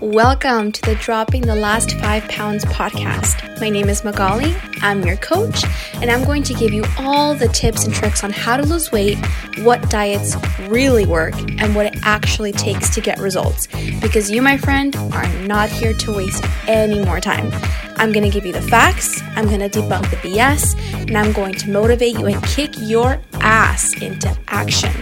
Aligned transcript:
Welcome 0.00 0.72
to 0.72 0.82
the 0.82 0.94
Dropping 0.96 1.46
the 1.46 1.54
Last 1.54 1.92
Five 1.92 2.28
Pounds 2.28 2.66
podcast. 2.66 3.58
My 3.62 3.70
name 3.70 3.88
is 3.88 4.04
Magali, 4.04 4.54
I'm 4.82 5.02
your 5.02 5.16
coach, 5.16 5.64
and 5.94 6.10
I'm 6.10 6.22
going 6.26 6.42
to 6.42 6.52
give 6.52 6.70
you 6.70 6.84
all 6.98 7.34
the 7.34 7.48
tips 7.48 7.86
and 7.86 7.94
tricks 7.94 8.22
on 8.22 8.30
how 8.30 8.58
to 8.58 8.62
lose 8.62 8.92
weight, 8.92 9.16
what 9.60 9.88
diets 9.88 10.36
really 10.68 11.06
work, 11.06 11.32
and 11.62 11.74
what 11.74 11.86
it 11.86 11.96
actually 12.02 12.52
takes 12.52 12.94
to 12.94 13.00
get 13.00 13.18
results. 13.18 13.68
Because 14.02 14.30
you, 14.30 14.42
my 14.42 14.58
friend, 14.58 14.94
are 14.96 15.26
not 15.44 15.70
here 15.70 15.94
to 15.94 16.12
waste 16.12 16.44
any 16.68 17.02
more 17.02 17.18
time. 17.18 17.50
I'm 17.96 18.12
going 18.12 18.24
to 18.24 18.30
give 18.30 18.44
you 18.44 18.52
the 18.52 18.60
facts, 18.60 19.22
I'm 19.34 19.46
going 19.46 19.60
to 19.60 19.70
debunk 19.70 20.10
the 20.10 20.16
BS, 20.16 20.76
and 21.08 21.16
I'm 21.16 21.32
going 21.32 21.54
to 21.54 21.70
motivate 21.70 22.18
you 22.18 22.26
and 22.26 22.42
kick 22.42 22.74
your 22.80 23.18
ass 23.40 23.94
into 24.02 24.36
action. 24.48 24.92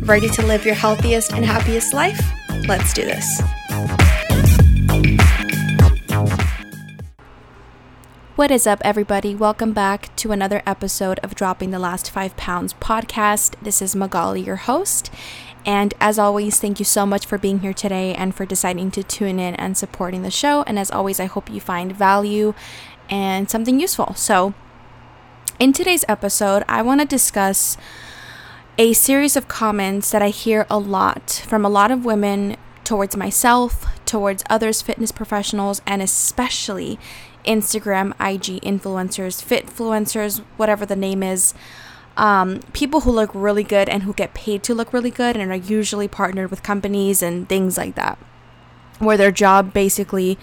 Ready 0.00 0.30
to 0.30 0.46
live 0.46 0.64
your 0.64 0.74
healthiest 0.74 1.34
and 1.34 1.44
happiest 1.44 1.92
life? 1.92 2.18
Let's 2.66 2.94
do 2.94 3.04
this. 3.04 3.42
What 8.34 8.50
is 8.50 8.66
up, 8.66 8.80
everybody? 8.82 9.34
Welcome 9.34 9.74
back 9.74 10.16
to 10.16 10.32
another 10.32 10.62
episode 10.64 11.18
of 11.18 11.34
Dropping 11.34 11.70
the 11.70 11.78
Last 11.78 12.10
Five 12.10 12.34
Pounds 12.38 12.72
podcast. 12.72 13.56
This 13.60 13.82
is 13.82 13.94
Magali, 13.94 14.40
your 14.40 14.56
host. 14.56 15.12
And 15.66 15.92
as 16.00 16.18
always, 16.18 16.58
thank 16.58 16.78
you 16.78 16.86
so 16.86 17.04
much 17.04 17.26
for 17.26 17.36
being 17.36 17.58
here 17.58 17.74
today 17.74 18.14
and 18.14 18.34
for 18.34 18.46
deciding 18.46 18.90
to 18.92 19.02
tune 19.02 19.38
in 19.38 19.54
and 19.56 19.76
supporting 19.76 20.22
the 20.22 20.30
show. 20.30 20.62
And 20.62 20.78
as 20.78 20.90
always, 20.90 21.20
I 21.20 21.26
hope 21.26 21.50
you 21.50 21.60
find 21.60 21.94
value 21.94 22.54
and 23.10 23.50
something 23.50 23.78
useful. 23.78 24.14
So, 24.14 24.54
in 25.58 25.74
today's 25.74 26.06
episode, 26.08 26.64
I 26.66 26.80
want 26.80 27.02
to 27.02 27.06
discuss 27.06 27.76
a 28.78 28.94
series 28.94 29.36
of 29.36 29.46
comments 29.46 30.10
that 30.10 30.22
I 30.22 30.30
hear 30.30 30.66
a 30.70 30.78
lot 30.78 31.44
from 31.46 31.66
a 31.66 31.68
lot 31.68 31.90
of 31.90 32.06
women 32.06 32.56
towards 32.82 33.14
myself, 33.14 33.84
towards 34.06 34.42
others 34.48 34.80
fitness 34.80 35.12
professionals, 35.12 35.82
and 35.86 36.00
especially 36.00 36.98
Instagram, 37.44 38.10
IG 38.12 38.60
influencers, 38.62 39.42
fitfluencers, 39.42 40.38
whatever 40.56 40.86
the 40.86 40.96
name 40.96 41.22
is. 41.22 41.54
Um, 42.16 42.60
people 42.72 43.00
who 43.00 43.10
look 43.10 43.30
really 43.32 43.64
good 43.64 43.88
and 43.88 44.02
who 44.02 44.12
get 44.12 44.34
paid 44.34 44.62
to 44.64 44.74
look 44.74 44.92
really 44.92 45.10
good 45.10 45.36
and 45.36 45.50
are 45.50 45.56
usually 45.56 46.08
partnered 46.08 46.50
with 46.50 46.62
companies 46.62 47.22
and 47.22 47.48
things 47.48 47.78
like 47.78 47.94
that, 47.94 48.18
where 48.98 49.16
their 49.16 49.30
job 49.32 49.72
basically 49.72 50.38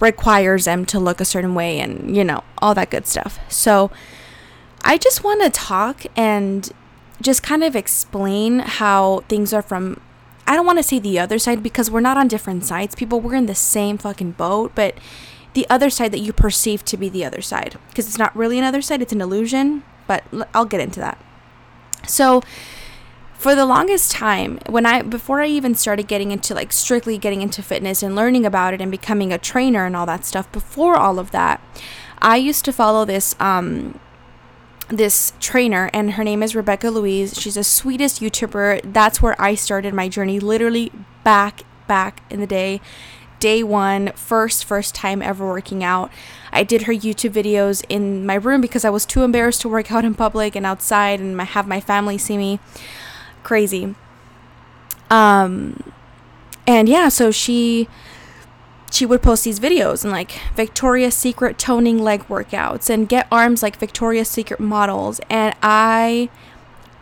requires 0.00 0.64
them 0.64 0.84
to 0.86 0.98
look 0.98 1.20
a 1.20 1.24
certain 1.24 1.54
way 1.54 1.78
and, 1.78 2.16
you 2.16 2.24
know, 2.24 2.42
all 2.58 2.74
that 2.74 2.90
good 2.90 3.06
stuff. 3.06 3.38
So, 3.48 3.90
I 4.86 4.98
just 4.98 5.24
want 5.24 5.42
to 5.42 5.50
talk 5.50 6.04
and 6.14 6.70
just 7.22 7.42
kind 7.42 7.64
of 7.64 7.74
explain 7.74 8.58
how 8.58 9.20
things 9.28 9.52
are 9.52 9.62
from 9.62 10.00
I 10.46 10.56
don't 10.56 10.66
want 10.66 10.78
to 10.78 10.82
say 10.82 10.98
the 10.98 11.18
other 11.18 11.38
side 11.38 11.62
because 11.62 11.90
we're 11.90 12.00
not 12.00 12.18
on 12.18 12.28
different 12.28 12.64
sides. 12.64 12.94
People, 12.94 13.20
we're 13.20 13.34
in 13.34 13.46
the 13.46 13.54
same 13.54 13.96
fucking 13.96 14.32
boat, 14.32 14.72
but 14.74 14.94
the 15.54 15.66
other 15.70 15.88
side 15.88 16.12
that 16.12 16.20
you 16.20 16.32
perceive 16.32 16.84
to 16.84 16.96
be 16.96 17.08
the 17.08 17.24
other 17.24 17.40
side 17.40 17.76
because 17.88 18.06
it's 18.06 18.18
not 18.18 18.34
really 18.36 18.58
another 18.58 18.82
side, 18.82 19.00
it's 19.00 19.12
an 19.12 19.20
illusion, 19.20 19.82
but 20.06 20.24
I'll 20.52 20.64
get 20.64 20.80
into 20.80 21.00
that. 21.00 21.18
So, 22.06 22.42
for 23.34 23.54
the 23.54 23.66
longest 23.66 24.10
time, 24.10 24.58
when 24.68 24.86
I 24.86 25.02
before 25.02 25.40
I 25.40 25.46
even 25.46 25.74
started 25.74 26.08
getting 26.08 26.30
into 26.30 26.54
like 26.54 26.72
strictly 26.72 27.18
getting 27.18 27.42
into 27.42 27.62
fitness 27.62 28.02
and 28.02 28.16
learning 28.16 28.46
about 28.46 28.74
it 28.74 28.80
and 28.80 28.90
becoming 28.90 29.32
a 29.32 29.38
trainer 29.38 29.86
and 29.86 29.94
all 29.94 30.06
that 30.06 30.24
stuff, 30.24 30.50
before 30.50 30.96
all 30.96 31.18
of 31.18 31.30
that, 31.30 31.60
I 32.20 32.36
used 32.36 32.64
to 32.64 32.72
follow 32.72 33.04
this 33.04 33.34
um 33.40 33.98
this 34.88 35.32
trainer 35.40 35.88
and 35.94 36.12
her 36.12 36.24
name 36.24 36.42
is 36.42 36.54
Rebecca 36.54 36.90
Louise. 36.90 37.38
She's 37.38 37.54
the 37.54 37.64
sweetest 37.64 38.20
YouTuber. 38.20 38.92
That's 38.92 39.22
where 39.22 39.40
I 39.40 39.54
started 39.54 39.94
my 39.94 40.08
journey 40.08 40.40
literally 40.40 40.90
back 41.22 41.62
back 41.86 42.22
in 42.30 42.40
the 42.40 42.46
day 42.46 42.80
day 43.44 43.62
one, 43.62 44.10
first, 44.12 44.64
first 44.64 44.94
time 44.94 45.20
ever 45.20 45.46
working 45.46 45.84
out. 45.84 46.10
I 46.50 46.62
did 46.62 46.84
her 46.84 46.94
YouTube 46.94 47.32
videos 47.32 47.84
in 47.90 48.24
my 48.24 48.36
room 48.36 48.62
because 48.62 48.86
I 48.86 48.88
was 48.88 49.04
too 49.04 49.22
embarrassed 49.22 49.60
to 49.60 49.68
work 49.68 49.92
out 49.92 50.02
in 50.02 50.14
public 50.14 50.56
and 50.56 50.64
outside 50.64 51.20
and 51.20 51.38
have 51.38 51.68
my 51.68 51.78
family 51.78 52.16
see 52.16 52.38
me. 52.38 52.58
Crazy. 53.42 53.94
Um, 55.10 55.92
and 56.66 56.88
yeah, 56.88 57.10
so 57.10 57.30
she 57.30 57.86
she 58.90 59.04
would 59.04 59.20
post 59.20 59.44
these 59.44 59.60
videos 59.60 60.04
and 60.04 60.10
like 60.10 60.40
Victoria's 60.56 61.14
Secret 61.14 61.58
toning 61.58 61.98
leg 61.98 62.26
workouts 62.28 62.88
and 62.88 63.10
get 63.10 63.28
arms 63.30 63.62
like 63.62 63.76
Victoria's 63.76 64.28
Secret 64.28 64.58
models 64.58 65.20
and 65.28 65.54
I 65.62 66.30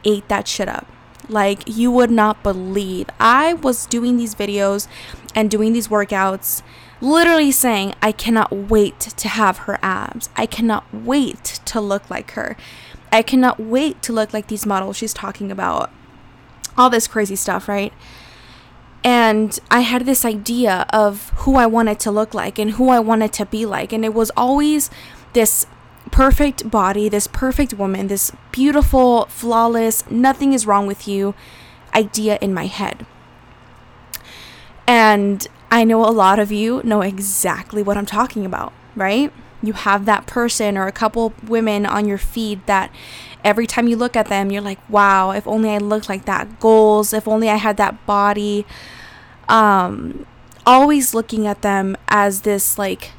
ate 0.04 0.26
that 0.26 0.48
shit 0.48 0.68
up. 0.68 0.88
Like 1.28 1.62
you 1.66 1.92
would 1.92 2.10
not 2.10 2.42
believe. 2.42 3.06
I 3.20 3.54
was 3.54 3.86
doing 3.86 4.16
these 4.16 4.34
videos 4.34 4.88
and 5.34 5.50
doing 5.50 5.72
these 5.72 5.88
workouts, 5.88 6.62
literally 7.00 7.50
saying, 7.50 7.94
I 8.00 8.12
cannot 8.12 8.52
wait 8.52 9.00
to 9.00 9.28
have 9.28 9.58
her 9.58 9.78
abs. 9.82 10.28
I 10.36 10.46
cannot 10.46 10.92
wait 10.92 11.60
to 11.64 11.80
look 11.80 12.08
like 12.10 12.32
her. 12.32 12.56
I 13.10 13.22
cannot 13.22 13.60
wait 13.60 14.02
to 14.02 14.12
look 14.12 14.32
like 14.32 14.48
these 14.48 14.66
models 14.66 14.96
she's 14.96 15.12
talking 15.12 15.50
about. 15.50 15.90
All 16.76 16.88
this 16.88 17.06
crazy 17.06 17.36
stuff, 17.36 17.68
right? 17.68 17.92
And 19.04 19.58
I 19.70 19.80
had 19.80 20.06
this 20.06 20.24
idea 20.24 20.86
of 20.90 21.30
who 21.38 21.56
I 21.56 21.66
wanted 21.66 21.98
to 22.00 22.10
look 22.10 22.34
like 22.34 22.58
and 22.58 22.72
who 22.72 22.88
I 22.88 23.00
wanted 23.00 23.32
to 23.34 23.46
be 23.46 23.66
like. 23.66 23.92
And 23.92 24.04
it 24.04 24.14
was 24.14 24.30
always 24.36 24.90
this 25.32 25.66
perfect 26.10 26.70
body, 26.70 27.08
this 27.08 27.26
perfect 27.26 27.74
woman, 27.74 28.06
this 28.06 28.32
beautiful, 28.52 29.26
flawless, 29.26 30.08
nothing 30.10 30.52
is 30.52 30.66
wrong 30.66 30.86
with 30.86 31.08
you 31.08 31.34
idea 31.94 32.38
in 32.40 32.54
my 32.54 32.66
head. 32.66 33.06
And 34.92 35.48
I 35.70 35.84
know 35.84 36.04
a 36.06 36.12
lot 36.12 36.38
of 36.38 36.52
you 36.52 36.82
know 36.84 37.00
exactly 37.00 37.82
what 37.82 37.96
I'm 37.96 38.04
talking 38.04 38.44
about, 38.44 38.74
right? 38.94 39.32
You 39.62 39.72
have 39.72 40.04
that 40.04 40.26
person 40.26 40.76
or 40.76 40.86
a 40.86 40.92
couple 40.92 41.32
women 41.42 41.86
on 41.86 42.06
your 42.06 42.18
feed 42.18 42.66
that 42.66 42.92
every 43.42 43.66
time 43.66 43.88
you 43.88 43.96
look 43.96 44.16
at 44.16 44.26
them, 44.26 44.52
you're 44.52 44.60
like, 44.60 44.78
wow, 44.90 45.30
if 45.30 45.46
only 45.46 45.70
I 45.70 45.78
looked 45.78 46.10
like 46.10 46.26
that. 46.26 46.60
Goals, 46.60 47.14
if 47.14 47.26
only 47.26 47.48
I 47.48 47.56
had 47.56 47.78
that 47.78 48.04
body. 48.04 48.66
Um, 49.48 50.26
always 50.66 51.14
looking 51.14 51.46
at 51.46 51.62
them 51.62 51.96
as 52.08 52.42
this, 52.42 52.76
like, 52.76 53.12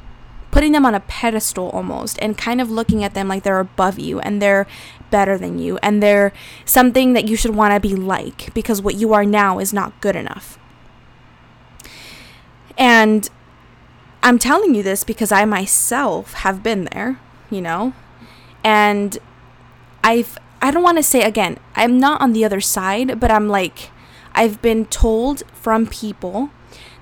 putting 0.51 0.73
them 0.73 0.85
on 0.85 0.93
a 0.93 0.99
pedestal 0.99 1.71
almost 1.71 2.19
and 2.21 2.37
kind 2.37 2.61
of 2.61 2.69
looking 2.69 3.03
at 3.03 3.15
them 3.15 3.27
like 3.27 3.41
they're 3.41 3.59
above 3.59 3.97
you 3.97 4.19
and 4.19 4.39
they're 4.39 4.67
better 5.09 5.39
than 5.39 5.57
you 5.57 5.79
and 5.81 6.03
they're 6.03 6.33
something 6.65 7.13
that 7.13 7.27
you 7.27 7.35
should 7.35 7.55
want 7.55 7.73
to 7.73 7.79
be 7.79 7.95
like 7.95 8.53
because 8.53 8.79
what 8.79 8.93
you 8.93 9.11
are 9.11 9.25
now 9.25 9.57
is 9.57 9.73
not 9.73 9.99
good 10.01 10.15
enough. 10.15 10.59
And 12.77 13.29
I'm 14.21 14.39
telling 14.39 14.73
you 14.73 14.83
this 14.83 15.03
because 15.03 15.31
I 15.31 15.45
myself 15.45 16.33
have 16.33 16.63
been 16.63 16.85
there, 16.85 17.19
you 17.49 17.61
know? 17.61 17.93
And 18.63 19.17
I've 20.03 20.37
I 20.61 20.71
don't 20.71 20.83
want 20.83 20.97
to 20.97 21.03
say 21.03 21.23
again, 21.23 21.57
I'm 21.75 21.99
not 21.99 22.21
on 22.21 22.31
the 22.31 22.45
other 22.45 22.61
side, 22.61 23.19
but 23.19 23.29
I'm 23.29 23.49
like 23.49 23.91
I've 24.33 24.61
been 24.61 24.85
told 24.85 25.43
from 25.53 25.87
people 25.87 26.49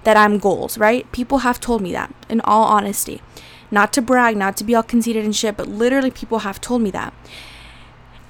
that 0.03 0.17
I'm 0.17 0.39
goals, 0.39 0.77
right? 0.77 1.09
People 1.11 1.39
have 1.39 1.59
told 1.59 1.81
me 1.81 1.91
that 1.91 2.13
in 2.27 2.41
all 2.41 2.63
honesty. 2.63 3.21
Not 3.69 3.93
to 3.93 4.01
brag, 4.01 4.35
not 4.35 4.57
to 4.57 4.63
be 4.63 4.75
all 4.75 4.83
conceited 4.83 5.23
and 5.23 5.35
shit, 5.35 5.55
but 5.55 5.67
literally 5.67 6.11
people 6.11 6.39
have 6.39 6.59
told 6.59 6.81
me 6.81 6.91
that. 6.91 7.13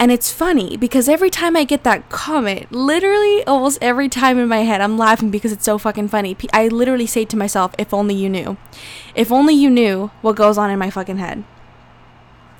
And 0.01 0.12
it's 0.12 0.34
funny 0.34 0.78
because 0.78 1.07
every 1.07 1.29
time 1.29 1.56
I 1.56 1.63
get 1.63 1.84
that 1.84 2.09
comment, 2.09 2.72
literally 2.72 3.45
almost 3.45 3.78
every 3.84 4.09
time 4.09 4.39
in 4.39 4.47
my 4.47 4.62
head, 4.62 4.81
I'm 4.81 4.97
laughing 4.97 5.29
because 5.29 5.51
it's 5.51 5.63
so 5.63 5.78
fucking 5.78 6.07
funny. 6.07 6.35
I 6.51 6.69
literally 6.69 7.06
say 7.06 7.23
to 7.25 7.38
myself, 7.38 7.75
if 7.78 7.94
only 7.94 8.16
you 8.16 8.28
knew. 8.28 8.57
If 9.13 9.31
only 9.31 9.53
you 9.53 9.69
knew 9.69 10.09
what 10.23 10.35
goes 10.35 10.57
on 10.57 10.72
in 10.72 10.79
my 10.79 10.89
fucking 10.89 11.19
head. 11.19 11.44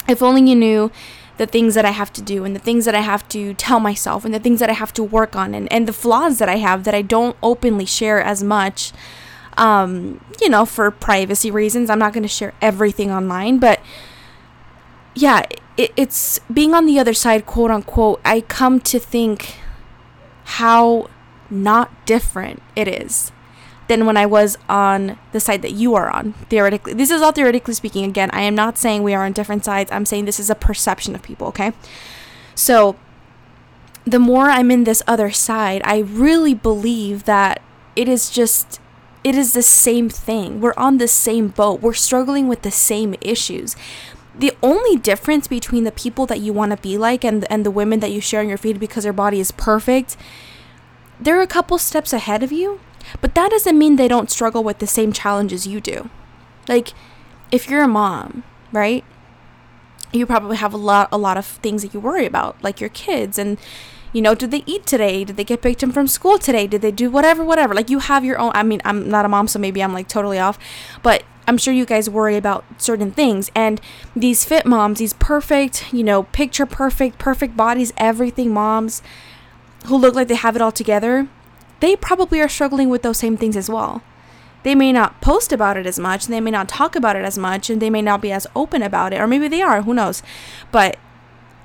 If 0.08 0.22
only 0.22 0.48
you 0.48 0.56
knew 0.56 0.92
the 1.38 1.48
things 1.48 1.74
that 1.74 1.84
I 1.84 1.90
have 1.90 2.14
to 2.14 2.22
do 2.22 2.44
and 2.44 2.56
the 2.56 2.60
things 2.60 2.86
that 2.86 2.94
I 2.94 3.00
have 3.00 3.28
to 3.30 3.56
tell 3.56 3.80
myself 3.80 4.24
and 4.24 4.36
the 4.36 4.40
things 4.40 4.60
that 4.60 4.70
I 4.70 4.74
have 4.74 4.94
to 4.94 5.04
work 5.04 5.36
on 5.36 5.56
and, 5.56 5.72
and 5.74 5.88
the 5.88 5.94
flaws 5.94 6.38
that 6.38 6.48
I 6.48 6.58
have 6.58 6.84
that 6.84 6.94
I 6.94 7.02
don't 7.02 7.36
openly 7.42 7.86
share 7.86 8.22
as 8.22 8.44
much. 8.44 8.92
Um, 9.58 10.24
you 10.40 10.48
know, 10.48 10.66
for 10.66 10.92
privacy 10.92 11.50
reasons. 11.50 11.90
I'm 11.90 11.98
not 11.98 12.14
going 12.14 12.22
to 12.22 12.30
share 12.30 12.54
everything 12.62 13.10
online, 13.10 13.58
but 13.58 13.80
yeah, 15.16 15.46
it, 15.78 15.92
it's 15.96 16.40
being 16.54 16.74
on 16.74 16.86
the 16.86 17.00
other 17.00 17.14
side, 17.14 17.46
quote 17.46 17.72
unquote. 17.72 18.22
I 18.24 18.42
come 18.42 18.80
to 18.82 19.00
think 19.00 19.56
how 20.44 21.10
not 21.50 22.06
different 22.06 22.62
it 22.76 22.88
is 22.88 23.32
than 23.88 24.06
when 24.06 24.16
I 24.16 24.26
was 24.26 24.58
on 24.70 25.20
the 25.34 25.40
side 25.40 25.62
that 25.64 25.74
you 25.74 25.96
are 25.96 26.10
on, 26.10 26.34
theoretically. 26.50 26.94
This 26.94 27.12
is 27.12 27.22
all 27.22 27.34
theoretically 27.34 27.74
speaking. 27.74 28.06
Again, 28.06 28.30
I 28.32 28.42
am 28.42 28.56
not 28.56 28.78
saying 28.78 29.04
we 29.04 29.14
are 29.14 29.26
on 29.26 29.34
different 29.34 29.66
sides. 29.66 29.92
I'm 29.92 30.06
saying 30.06 30.26
this 30.26 30.40
is 30.40 30.50
a 30.50 30.56
perception 30.56 31.14
of 31.14 31.22
people, 31.22 31.48
okay? 31.48 31.74
So, 32.56 32.96
the 34.06 34.20
more 34.20 34.46
I'm 34.46 34.72
in 34.72 34.86
this 34.86 35.04
other 35.08 35.30
side, 35.30 35.82
I 35.84 36.00
really 36.00 36.54
believe 36.54 37.26
that 37.26 37.62
it 37.96 38.08
is 38.08 38.30
just 38.30 38.80
it 39.24 39.36
is 39.36 39.54
the 39.54 39.62
same 39.62 40.10
thing. 40.10 40.62
We're 40.62 40.74
on 40.78 40.98
the 40.98 41.08
same 41.08 41.50
boat. 41.50 41.82
We're 41.82 41.94
struggling 41.94 42.48
with 42.48 42.64
the 42.64 42.72
same 42.72 43.16
issues 43.22 43.76
the 44.38 44.54
only 44.64 44.96
difference 44.96 45.48
between 45.48 45.84
the 45.84 45.92
people 45.92 46.26
that 46.26 46.40
you 46.40 46.54
want 46.54 46.72
to 46.72 46.78
be 46.78 46.98
like 46.98 47.24
and 47.24 47.46
and 47.52 47.66
the 47.66 47.72
women 47.72 48.00
that 48.00 48.12
you 48.12 48.22
share 48.22 48.40
on 48.40 48.50
your 48.50 48.58
feed 48.58 48.80
because 48.80 49.04
their 49.04 49.14
body 49.14 49.40
is 49.40 49.52
perfect 49.52 50.16
they're 51.20 51.42
a 51.42 51.48
couple 51.48 51.78
steps 51.78 52.14
ahead 52.14 52.42
of 52.42 52.52
you 52.52 52.80
But 53.20 53.36
that 53.36 53.52
doesn't 53.52 53.78
mean 53.78 53.96
they 53.96 54.08
don't 54.08 54.32
struggle 54.32 54.64
with 54.64 54.80
the 54.80 54.88
same 54.88 55.12
challenges 55.12 55.68
you 55.68 55.82
do. 55.82 56.10
Like, 56.68 56.94
if 57.52 57.70
you're 57.70 57.84
a 57.84 57.88
mom, 57.88 58.44
right? 58.72 59.04
You 60.14 60.26
probably 60.26 60.58
have 60.58 60.74
a 60.74 60.78
lot 60.78 61.10
a 61.12 61.18
lot 61.18 61.38
of 61.38 61.46
things 61.46 61.82
that 61.84 61.94
you 61.94 62.00
worry 62.00 62.26
about, 62.26 62.62
like 62.62 62.80
your 62.80 62.90
kids 62.90 63.38
and 63.38 63.58
you 64.14 64.22
know, 64.22 64.36
did 64.36 64.52
they 64.52 64.64
eat 64.66 64.86
today? 64.86 65.24
Did 65.24 65.38
they 65.38 65.46
get 65.46 65.62
picked 65.62 65.82
up 65.86 65.94
from 65.94 66.06
school 66.06 66.38
today? 66.38 66.68
Did 66.68 66.82
they 66.82 66.92
do 66.92 67.10
whatever, 67.10 67.46
whatever? 67.46 67.74
Like 67.74 67.90
you 67.90 68.00
have 68.00 68.26
your 68.26 68.38
own 68.38 68.52
I 68.54 68.64
mean, 68.64 68.82
I'm 68.84 69.10
not 69.10 69.26
a 69.26 69.30
mom, 69.30 69.48
so 69.48 69.58
maybe 69.58 69.82
I'm 69.82 69.94
like 69.94 70.08
totally 70.08 70.40
off. 70.40 70.60
But 71.02 71.24
I'm 71.48 71.58
sure 71.58 71.74
you 71.74 71.86
guys 71.86 72.10
worry 72.10 72.38
about 72.38 72.64
certain 72.78 73.12
things. 73.12 73.52
And 73.56 73.82
these 74.16 74.46
fit 74.46 74.66
moms, 74.66 75.00
these 75.00 75.14
perfect, 75.14 75.92
you 75.94 76.04
know, 76.04 76.24
picture 76.24 76.66
perfect, 76.66 77.18
perfect 77.18 77.58
bodies, 77.58 77.92
everything 77.98 78.54
moms 78.54 79.02
who 79.86 79.98
look 79.98 80.16
like 80.16 80.28
they 80.28 80.36
have 80.36 80.56
it 80.56 80.62
all 80.62 80.72
together, 80.72 81.28
they 81.80 81.96
probably 81.96 82.40
are 82.40 82.50
struggling 82.50 82.90
with 82.90 83.02
those 83.02 83.18
same 83.18 83.38
things 83.38 83.58
as 83.58 83.70
well. 83.70 84.04
They 84.64 84.76
may 84.76 84.92
not 84.92 85.22
post 85.22 85.52
about 85.52 85.78
it 85.78 85.88
as 85.88 85.98
much, 85.98 86.26
and 86.26 86.34
they 86.34 86.40
may 86.40 86.52
not 86.52 86.70
talk 86.70 86.96
about 86.96 87.16
it 87.16 87.26
as 87.26 87.38
much, 87.38 87.70
and 87.70 87.82
they 87.82 87.90
may 87.90 88.04
not 88.04 88.22
be 88.22 88.32
as 88.32 88.46
open 88.56 88.84
about 88.84 89.12
it, 89.12 89.20
or 89.20 89.26
maybe 89.26 89.48
they 89.48 89.64
are, 89.64 89.82
who 89.82 89.94
knows. 89.94 90.22
But 90.72 90.98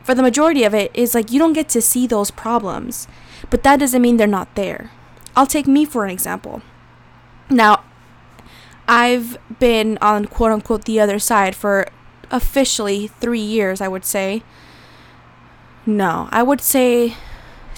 for 0.02 0.14
the 0.14 0.22
majority 0.22 0.64
of 0.64 0.74
it, 0.74 0.90
is 0.94 1.14
like 1.14 1.30
you 1.30 1.38
don't 1.38 1.52
get 1.52 1.68
to 1.70 1.82
see 1.82 2.06
those 2.06 2.30
problems, 2.30 3.06
but 3.50 3.62
that 3.64 3.80
doesn't 3.80 4.00
mean 4.00 4.16
they're 4.16 4.26
not 4.26 4.54
there. 4.54 4.90
I'll 5.34 5.46
take 5.46 5.66
me 5.66 5.84
for 5.84 6.06
an 6.06 6.10
example. 6.10 6.62
Now, 7.50 7.84
I've 8.88 9.36
been 9.58 9.98
on 10.00 10.26
quote 10.26 10.52
unquote 10.52 10.84
the 10.84 11.00
other 11.00 11.18
side 11.18 11.54
for 11.56 11.88
officially 12.30 13.08
three 13.08 13.40
years, 13.40 13.80
I 13.80 13.88
would 13.88 14.04
say. 14.04 14.42
No, 15.84 16.28
I 16.32 16.42
would 16.42 16.60
say 16.60 17.14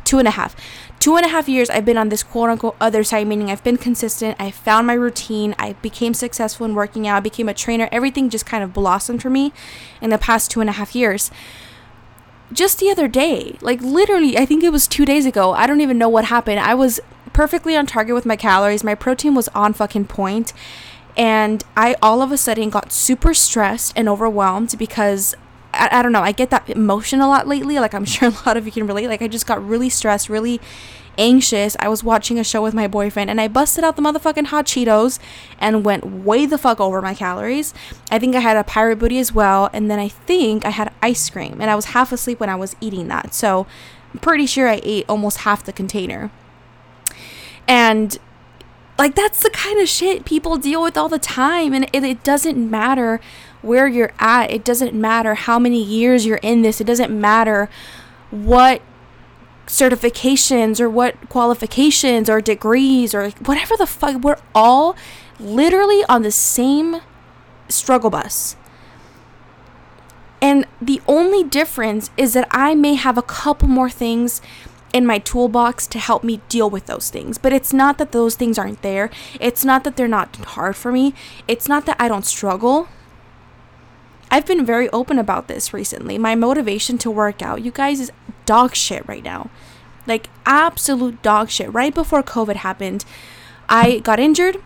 two 0.05 0.19
and 0.19 0.29
a 0.29 0.33
half. 0.33 0.57
Two 0.99 1.17
and 1.17 1.25
a 1.25 1.29
half 1.29 1.49
years 1.49 1.71
I've 1.71 1.85
been 1.85 1.99
on 1.99 2.09
this 2.09 2.23
quote 2.23 2.51
unquote 2.51 2.77
other 2.81 3.05
side, 3.05 3.27
meaning 3.27 3.51
I've 3.51 3.63
been 3.63 3.77
consistent. 3.77 4.37
I 4.39 4.51
found 4.51 4.87
my 4.87 4.95
routine. 4.95 5.55
I 5.59 5.75
became 5.75 6.15
successful 6.15 6.67
in 6.67 6.75
working 6.75 7.07
out. 7.07 7.19
I 7.19 7.21
became 7.21 7.49
a 7.49 7.55
trainer. 7.55 7.89
Everything 7.93 8.31
just 8.31 8.47
kind 8.47 8.65
of 8.65 8.73
blossomed 8.73 9.23
for 9.23 9.31
me 9.31 9.53
in 10.01 10.11
the 10.11 10.19
past 10.19 10.51
two 10.51 10.61
and 10.61 10.69
a 10.69 10.75
half 10.75 10.95
years. 10.95 11.31
Just 12.51 12.81
the 12.81 12.91
other 12.91 13.09
day, 13.09 13.59
like 13.61 13.81
literally, 13.83 14.39
I 14.39 14.47
think 14.47 14.65
it 14.65 14.73
was 14.73 14.89
two 14.89 15.05
days 15.05 15.27
ago. 15.27 15.53
I 15.53 15.67
don't 15.67 15.83
even 15.83 15.99
know 15.99 16.09
what 16.09 16.25
happened. 16.27 16.61
I 16.61 16.75
was 16.75 16.99
perfectly 17.35 17.77
on 17.77 17.87
target 17.87 18.15
with 18.15 18.25
my 18.25 18.37
calories. 18.37 18.83
My 18.83 18.95
protein 18.95 19.35
was 19.35 19.49
on 19.49 19.75
fucking 19.75 20.07
point 20.07 20.55
and 21.19 21.65
I 21.77 21.97
all 22.01 22.23
of 22.23 22.31
a 22.31 22.37
sudden 22.37 22.71
got 22.71 22.93
super 22.93 23.35
stressed 23.35 23.93
and 23.97 24.09
overwhelmed 24.09 24.77
because 24.79 25.35
I, 25.75 25.89
I 25.91 26.03
don't 26.03 26.13
know, 26.13 26.23
I 26.23 26.31
get 26.31 26.51
that 26.51 26.71
emotion 26.71 27.21
a 27.21 27.29
lot 27.29 27.49
lately. 27.49 27.79
Like 27.81 27.93
I'm 27.93 28.05
sure 28.07 28.29
a 28.29 28.47
lot 28.47 28.57
of 28.57 28.65
you 28.65 28.73
can 28.73 28.87
relate. 28.87 29.09
Like 29.09 29.21
I 29.21 29.29
just 29.29 29.47
got 29.47 29.63
really 29.63 29.91
stressed, 29.91 30.29
really 30.29 30.61
anxious. 31.19 31.77
I 31.81 31.89
was 31.89 32.05
watching 32.05 32.39
a 32.39 32.45
show 32.45 32.63
with 32.63 32.73
my 32.73 32.87
boyfriend 32.87 33.29
and 33.29 33.41
I 33.41 33.49
busted 33.49 33.83
out 33.83 33.97
the 33.97 34.03
motherfucking 34.03 34.47
hot 34.47 34.67
Cheetos 34.67 35.19
and 35.59 35.85
went 35.85 36.07
way 36.07 36.47
the 36.47 36.57
fuck 36.57 36.79
over 36.79 37.03
my 37.03 37.15
calories. 37.15 37.75
I 38.09 38.21
think 38.21 38.37
I 38.37 38.41
had 38.41 38.57
a 38.57 38.63
pirate 38.63 39.01
booty 39.01 39.19
as 39.19 39.33
well. 39.33 39.69
And 39.73 39.91
then 39.91 39.99
I 39.99 40.07
think 40.09 40.65
I 40.65 40.71
had 40.71 40.95
ice 41.03 41.29
cream 41.29 41.61
and 41.61 41.69
I 41.69 41.75
was 41.75 41.87
half 41.87 42.13
asleep 42.13 42.39
when 42.39 42.49
I 42.49 42.55
was 42.55 42.77
eating 42.81 43.09
that. 43.09 43.35
So 43.35 43.67
I'm 44.15 44.21
pretty 44.21 44.47
sure 44.47 44.69
I 44.69 44.81
ate 44.85 45.07
almost 45.09 45.39
half 45.39 45.65
the 45.65 45.73
container. 45.73 46.31
And 47.67 48.17
like 48.99 49.15
that's 49.15 49.43
the 49.43 49.51
kind 49.51 49.81
of 49.81 49.89
shit 49.89 50.25
people 50.25 50.57
deal 50.57 50.83
with 50.83 50.97
all 50.97 51.09
the 51.09 51.19
time 51.19 51.73
and 51.73 51.89
it, 51.93 52.03
it 52.03 52.25
doesn't 52.25 52.59
matter 52.71 53.21
where 53.63 53.87
you're 53.87 54.13
at. 54.19 54.51
It 54.51 54.65
doesn't 54.65 54.95
matter 54.95 55.35
how 55.35 55.59
many 55.59 55.83
years 55.83 56.27
you're 56.27 56.39
in 56.39 56.63
this. 56.63 56.81
It 56.81 56.85
doesn't 56.85 57.19
matter 57.19 57.71
what 58.31 58.83
certifications 59.67 60.81
or 60.81 60.89
what 60.89 61.29
qualifications 61.29 62.29
or 62.29 62.41
degrees 62.41 63.15
or 63.15 63.31
whatever 63.45 63.77
the 63.77 63.87
fuck. 63.87 64.23
We're 64.23 64.39
all 64.55 64.97
literally 65.39 66.05
on 66.09 66.23
the 66.23 66.31
same 66.31 67.01
struggle 67.69 68.11
bus. 68.11 68.57
And 70.41 70.67
the 70.81 71.01
only 71.09 71.43
difference 71.43 72.11
is 72.17 72.33
that 72.35 72.47
I 72.51 72.75
may 72.75 72.95
have 72.95 73.19
a 73.19 73.23
couple 73.23 73.69
more 73.69 73.91
things 73.91 74.41
in 74.93 75.07
my 75.07 75.19
toolbox 75.19 75.87
to 75.89 75.99
help 75.99 76.25
me 76.25 76.41
deal 76.49 76.71
with 76.71 76.87
those 76.87 77.11
things. 77.11 77.39
But 77.39 77.53
it's 77.53 77.73
not 77.73 77.99
that 77.99 78.13
those 78.13 78.35
things 78.35 78.59
aren't 78.59 78.83
there. 78.83 79.11
It's 79.41 79.65
not 79.65 79.85
that 79.85 79.97
they're 79.97 80.09
not 80.09 80.35
hard 80.37 80.77
for 80.77 80.91
me. 80.91 81.15
It's 81.47 81.69
not 81.69 81.87
that 81.87 81.97
I 82.01 82.09
don't 82.09 82.25
struggle. 82.25 82.89
I've 84.31 84.47
been 84.47 84.65
very 84.65 84.89
open 84.91 85.19
about 85.19 85.49
this 85.49 85.73
recently. 85.73 86.19
My 86.19 86.35
motivation 86.35 86.99
to 86.99 87.11
work 87.11 87.43
out, 87.43 87.63
you 87.63 87.71
guys, 87.71 88.01
is 88.01 88.13
dog 88.47 88.75
shit 88.75 89.07
right 89.09 89.25
now. 89.25 89.51
Like 90.07 90.29
absolute 90.47 91.23
dog 91.23 91.51
shit. 91.51 91.73
Right 91.73 91.95
before 91.95 92.23
COVID 92.23 92.57
happened, 92.57 93.05
I 93.69 93.99
got 94.01 94.19
injured 94.19 94.63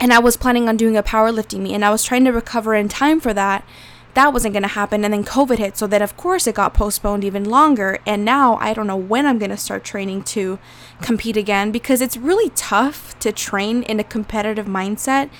and 0.00 0.12
I 0.12 0.18
was 0.18 0.36
planning 0.36 0.68
on 0.68 0.76
doing 0.76 0.96
a 0.96 1.02
powerlifting 1.02 1.60
meet 1.60 1.74
and 1.74 1.84
I 1.84 1.90
was 1.90 2.04
trying 2.04 2.24
to 2.24 2.30
recover 2.30 2.74
in 2.74 2.88
time 2.88 3.20
for 3.20 3.34
that. 3.34 3.64
That 4.14 4.32
wasn't 4.32 4.54
going 4.54 4.62
to 4.62 4.68
happen 4.68 5.04
and 5.04 5.12
then 5.12 5.24
COVID 5.24 5.58
hit, 5.58 5.76
so 5.76 5.86
then 5.86 6.02
of 6.02 6.16
course 6.16 6.46
it 6.46 6.54
got 6.54 6.74
postponed 6.74 7.24
even 7.24 7.44
longer 7.44 7.98
and 8.06 8.24
now 8.24 8.56
I 8.56 8.74
don't 8.74 8.86
know 8.86 8.96
when 8.96 9.26
I'm 9.26 9.38
going 9.38 9.50
to 9.50 9.56
start 9.56 9.84
training 9.84 10.22
to 10.24 10.58
compete 11.00 11.36
again 11.36 11.70
because 11.70 12.00
it's 12.00 12.16
really 12.16 12.50
tough 12.50 13.18
to 13.20 13.30
train 13.32 13.82
in 13.84 14.00
a 14.00 14.04
competitive 14.04 14.66
mindset 14.66 15.30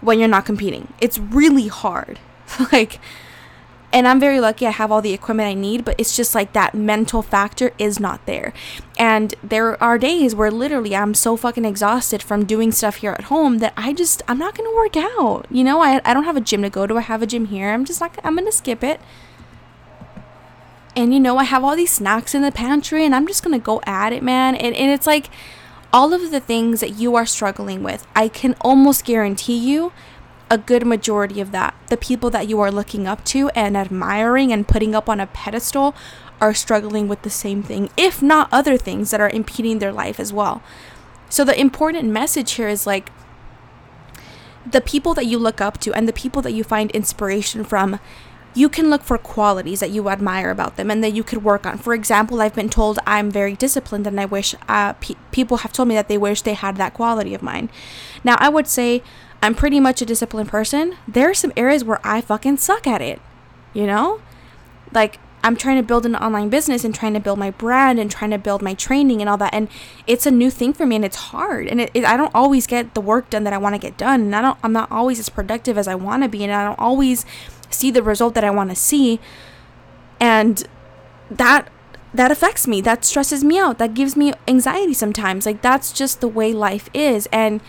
when 0.00 0.18
you're 0.18 0.28
not 0.28 0.46
competing. 0.46 0.92
It's 1.00 1.18
really 1.18 1.68
hard. 1.68 2.18
like 2.72 2.98
and 3.92 4.06
I'm 4.06 4.20
very 4.20 4.38
lucky 4.38 4.66
I 4.66 4.70
have 4.70 4.92
all 4.92 5.00
the 5.00 5.14
equipment 5.14 5.48
I 5.48 5.54
need, 5.54 5.84
but 5.84 5.94
it's 5.98 6.14
just 6.14 6.34
like 6.34 6.52
that 6.52 6.74
mental 6.74 7.22
factor 7.22 7.72
is 7.78 7.98
not 7.98 8.24
there. 8.26 8.52
And 8.98 9.34
there 9.42 9.82
are 9.82 9.96
days 9.96 10.34
where 10.34 10.50
literally 10.50 10.94
I'm 10.94 11.14
so 11.14 11.36
fucking 11.36 11.64
exhausted 11.64 12.22
from 12.22 12.44
doing 12.44 12.70
stuff 12.70 12.96
here 12.96 13.12
at 13.12 13.24
home 13.24 13.58
that 13.58 13.72
I 13.76 13.94
just 13.94 14.22
I'm 14.28 14.38
not 14.38 14.54
to 14.68 14.76
work 14.76 14.96
out. 14.96 15.46
You 15.50 15.64
know, 15.64 15.80
I 15.80 16.02
I 16.04 16.12
don't 16.12 16.24
have 16.24 16.36
a 16.36 16.40
gym 16.40 16.62
to 16.62 16.70
go 16.70 16.86
to. 16.86 16.98
I 16.98 17.00
have 17.00 17.22
a 17.22 17.26
gym 17.26 17.46
here. 17.46 17.70
I'm 17.70 17.86
just 17.86 18.00
not 18.00 18.18
I'm 18.22 18.36
to 18.36 18.52
skip 18.52 18.84
it. 18.84 19.00
And 20.94 21.14
you 21.14 21.20
know, 21.20 21.38
I 21.38 21.44
have 21.44 21.64
all 21.64 21.76
these 21.76 21.92
snacks 21.92 22.34
in 22.34 22.42
the 22.42 22.52
pantry 22.52 23.04
and 23.04 23.14
I'm 23.14 23.26
just 23.26 23.42
to 23.42 23.58
go 23.58 23.80
at 23.86 24.12
it, 24.12 24.22
man. 24.22 24.54
And 24.54 24.74
and 24.74 24.90
it's 24.90 25.06
like 25.06 25.30
all 25.92 26.12
of 26.12 26.30
the 26.30 26.40
things 26.40 26.80
that 26.80 26.90
you 26.90 27.14
are 27.14 27.24
struggling 27.24 27.82
with, 27.82 28.06
I 28.14 28.28
can 28.28 28.54
almost 28.60 29.06
guarantee 29.06 29.56
you 29.56 29.92
a 30.50 30.58
good 30.58 30.86
majority 30.86 31.40
of 31.40 31.52
that, 31.52 31.74
the 31.88 31.96
people 31.96 32.30
that 32.30 32.48
you 32.48 32.60
are 32.60 32.70
looking 32.70 33.06
up 33.06 33.24
to 33.26 33.48
and 33.50 33.76
admiring 33.76 34.52
and 34.52 34.66
putting 34.66 34.94
up 34.94 35.08
on 35.08 35.20
a 35.20 35.26
pedestal, 35.26 35.94
are 36.40 36.54
struggling 36.54 37.08
with 37.08 37.22
the 37.22 37.30
same 37.30 37.62
thing, 37.62 37.90
if 37.96 38.22
not 38.22 38.48
other 38.52 38.76
things 38.76 39.10
that 39.10 39.20
are 39.20 39.30
impeding 39.30 39.78
their 39.78 39.92
life 39.92 40.20
as 40.20 40.32
well. 40.32 40.62
So, 41.28 41.44
the 41.44 41.58
important 41.58 42.08
message 42.10 42.52
here 42.52 42.68
is 42.68 42.86
like 42.86 43.10
the 44.70 44.80
people 44.80 45.14
that 45.14 45.26
you 45.26 45.38
look 45.38 45.60
up 45.60 45.78
to 45.78 45.92
and 45.92 46.08
the 46.08 46.12
people 46.12 46.42
that 46.42 46.52
you 46.52 46.64
find 46.64 46.90
inspiration 46.92 47.64
from. 47.64 48.00
You 48.54 48.68
can 48.68 48.90
look 48.90 49.04
for 49.04 49.18
qualities 49.18 49.80
that 49.80 49.90
you 49.90 50.08
admire 50.08 50.50
about 50.50 50.76
them 50.76 50.90
and 50.90 51.04
that 51.04 51.12
you 51.12 51.22
could 51.22 51.44
work 51.44 51.64
on. 51.64 51.78
For 51.78 51.94
example, 51.94 52.40
I've 52.40 52.54
been 52.54 52.70
told 52.70 52.98
I'm 53.06 53.30
very 53.30 53.54
disciplined, 53.54 54.06
and 54.06 54.18
I 54.18 54.24
wish 54.24 54.54
uh, 54.66 54.94
pe- 54.94 55.14
people 55.30 55.58
have 55.58 55.72
told 55.72 55.86
me 55.86 55.94
that 55.94 56.08
they 56.08 56.18
wish 56.18 56.42
they 56.42 56.54
had 56.54 56.76
that 56.76 56.94
quality 56.94 57.34
of 57.34 57.42
mine. 57.42 57.70
Now, 58.24 58.36
I 58.40 58.48
would 58.48 58.66
say 58.66 59.02
I'm 59.42 59.54
pretty 59.54 59.80
much 59.80 60.02
a 60.02 60.06
disciplined 60.06 60.48
person. 60.48 60.96
There 61.06 61.30
are 61.30 61.34
some 61.34 61.52
areas 61.56 61.84
where 61.84 62.00
I 62.04 62.20
fucking 62.20 62.56
suck 62.58 62.86
at 62.86 63.00
it. 63.00 63.20
You 63.72 63.86
know? 63.86 64.20
Like 64.92 65.18
I'm 65.44 65.56
trying 65.56 65.76
to 65.76 65.82
build 65.82 66.04
an 66.04 66.16
online 66.16 66.48
business 66.48 66.84
and 66.84 66.94
trying 66.94 67.14
to 67.14 67.20
build 67.20 67.38
my 67.38 67.50
brand 67.50 67.98
and 67.98 68.10
trying 68.10 68.30
to 68.32 68.38
build 68.38 68.60
my 68.60 68.74
training 68.74 69.20
and 69.20 69.28
all 69.30 69.36
that 69.36 69.54
and 69.54 69.68
it's 70.06 70.26
a 70.26 70.30
new 70.30 70.50
thing 70.50 70.72
for 70.72 70.84
me 70.84 70.96
and 70.96 71.04
it's 71.04 71.16
hard 71.16 71.68
and 71.68 71.80
it, 71.80 71.90
it, 71.94 72.04
I 72.04 72.16
don't 72.16 72.34
always 72.34 72.66
get 72.66 72.94
the 72.94 73.00
work 73.00 73.30
done 73.30 73.44
that 73.44 73.52
I 73.52 73.58
want 73.58 73.74
to 73.74 73.78
get 73.78 73.96
done 73.96 74.20
and 74.22 74.36
I 74.36 74.42
don't 74.42 74.58
I'm 74.62 74.72
not 74.72 74.90
always 74.90 75.18
as 75.18 75.28
productive 75.28 75.78
as 75.78 75.86
I 75.86 75.94
want 75.94 76.22
to 76.24 76.28
be 76.28 76.42
and 76.42 76.52
I 76.52 76.64
don't 76.64 76.78
always 76.78 77.24
see 77.70 77.90
the 77.90 78.02
result 78.02 78.34
that 78.34 78.44
I 78.44 78.50
want 78.50 78.70
to 78.70 78.76
see 78.76 79.20
and 80.18 80.64
that 81.30 81.70
that 82.12 82.30
affects 82.30 82.66
me 82.66 82.80
that 82.80 83.04
stresses 83.04 83.44
me 83.44 83.58
out 83.58 83.78
that 83.78 83.94
gives 83.94 84.16
me 84.16 84.32
anxiety 84.48 84.94
sometimes 84.94 85.46
like 85.46 85.62
that's 85.62 85.92
just 85.92 86.20
the 86.20 86.28
way 86.28 86.52
life 86.52 86.90
is 86.92 87.28
and 87.32 87.60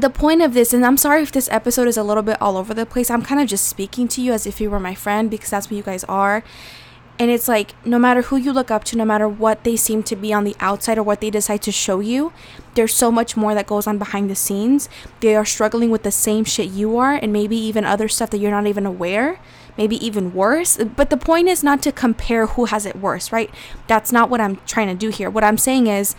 the 0.00 0.10
point 0.10 0.42
of 0.42 0.54
this, 0.54 0.72
and 0.72 0.84
I'm 0.84 0.96
sorry 0.96 1.22
if 1.22 1.32
this 1.32 1.48
episode 1.50 1.88
is 1.88 1.96
a 1.96 2.02
little 2.02 2.22
bit 2.22 2.40
all 2.40 2.56
over 2.56 2.74
the 2.74 2.86
place, 2.86 3.10
I'm 3.10 3.22
kind 3.22 3.40
of 3.40 3.48
just 3.48 3.66
speaking 3.66 4.08
to 4.08 4.20
you 4.20 4.32
as 4.32 4.46
if 4.46 4.60
you 4.60 4.70
were 4.70 4.80
my 4.80 4.94
friend 4.94 5.30
because 5.30 5.50
that's 5.50 5.68
what 5.68 5.76
you 5.76 5.82
guys 5.82 6.04
are. 6.04 6.42
And 7.18 7.30
it's 7.30 7.48
like, 7.48 7.74
no 7.86 7.98
matter 7.98 8.22
who 8.22 8.36
you 8.36 8.52
look 8.52 8.70
up 8.70 8.84
to, 8.84 8.96
no 8.96 9.04
matter 9.04 9.26
what 9.26 9.64
they 9.64 9.74
seem 9.76 10.02
to 10.02 10.16
be 10.16 10.34
on 10.34 10.44
the 10.44 10.54
outside 10.60 10.98
or 10.98 11.02
what 11.02 11.22
they 11.22 11.30
decide 11.30 11.62
to 11.62 11.72
show 11.72 12.00
you, 12.00 12.32
there's 12.74 12.92
so 12.92 13.10
much 13.10 13.38
more 13.38 13.54
that 13.54 13.66
goes 13.66 13.86
on 13.86 13.96
behind 13.96 14.28
the 14.28 14.34
scenes. 14.34 14.90
They 15.20 15.34
are 15.34 15.44
struggling 15.44 15.88
with 15.90 16.02
the 16.02 16.10
same 16.10 16.44
shit 16.44 16.68
you 16.68 16.98
are, 16.98 17.14
and 17.14 17.32
maybe 17.32 17.56
even 17.56 17.84
other 17.84 18.08
stuff 18.08 18.28
that 18.30 18.38
you're 18.38 18.50
not 18.50 18.66
even 18.66 18.84
aware, 18.84 19.40
maybe 19.78 20.04
even 20.04 20.34
worse. 20.34 20.76
But 20.76 21.08
the 21.08 21.16
point 21.16 21.48
is 21.48 21.64
not 21.64 21.80
to 21.84 21.92
compare 21.92 22.48
who 22.48 22.66
has 22.66 22.84
it 22.84 22.96
worse, 22.96 23.32
right? 23.32 23.50
That's 23.86 24.12
not 24.12 24.28
what 24.28 24.42
I'm 24.42 24.56
trying 24.66 24.88
to 24.88 24.94
do 24.94 25.08
here. 25.08 25.30
What 25.30 25.44
I'm 25.44 25.58
saying 25.58 25.86
is, 25.86 26.14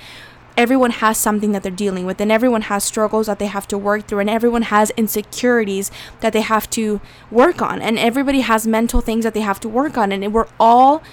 everyone 0.58 0.92
has 0.92 1.18
something 1.18 1.52
that 1.52 1.62
they're 1.62 1.72
dealing 1.72 2.06
with 2.06 2.20
and 2.20 2.32
everyone 2.32 2.64
has 2.64 2.84
struggles 2.84 3.28
that 3.28 3.38
they 3.38 3.46
have 3.46 3.68
to 3.68 3.78
work 3.78 4.08
through 4.08 4.20
and 4.20 4.30
everyone 4.30 4.64
has 4.64 4.90
insecurities 4.98 5.92
that 6.20 6.34
they 6.34 6.42
have 6.42 6.68
to 6.72 7.00
work 7.30 7.62
on 7.62 7.82
and 7.82 8.00
everybody 8.00 8.42
has 8.42 8.66
mental 8.66 9.00
things 9.00 9.24
that 9.24 9.36
they 9.36 9.42
have 9.42 9.60
to 9.60 9.70
work 9.70 9.98
on 9.98 10.12
and 10.12 10.34
we're 10.34 10.48
all 10.60 11.04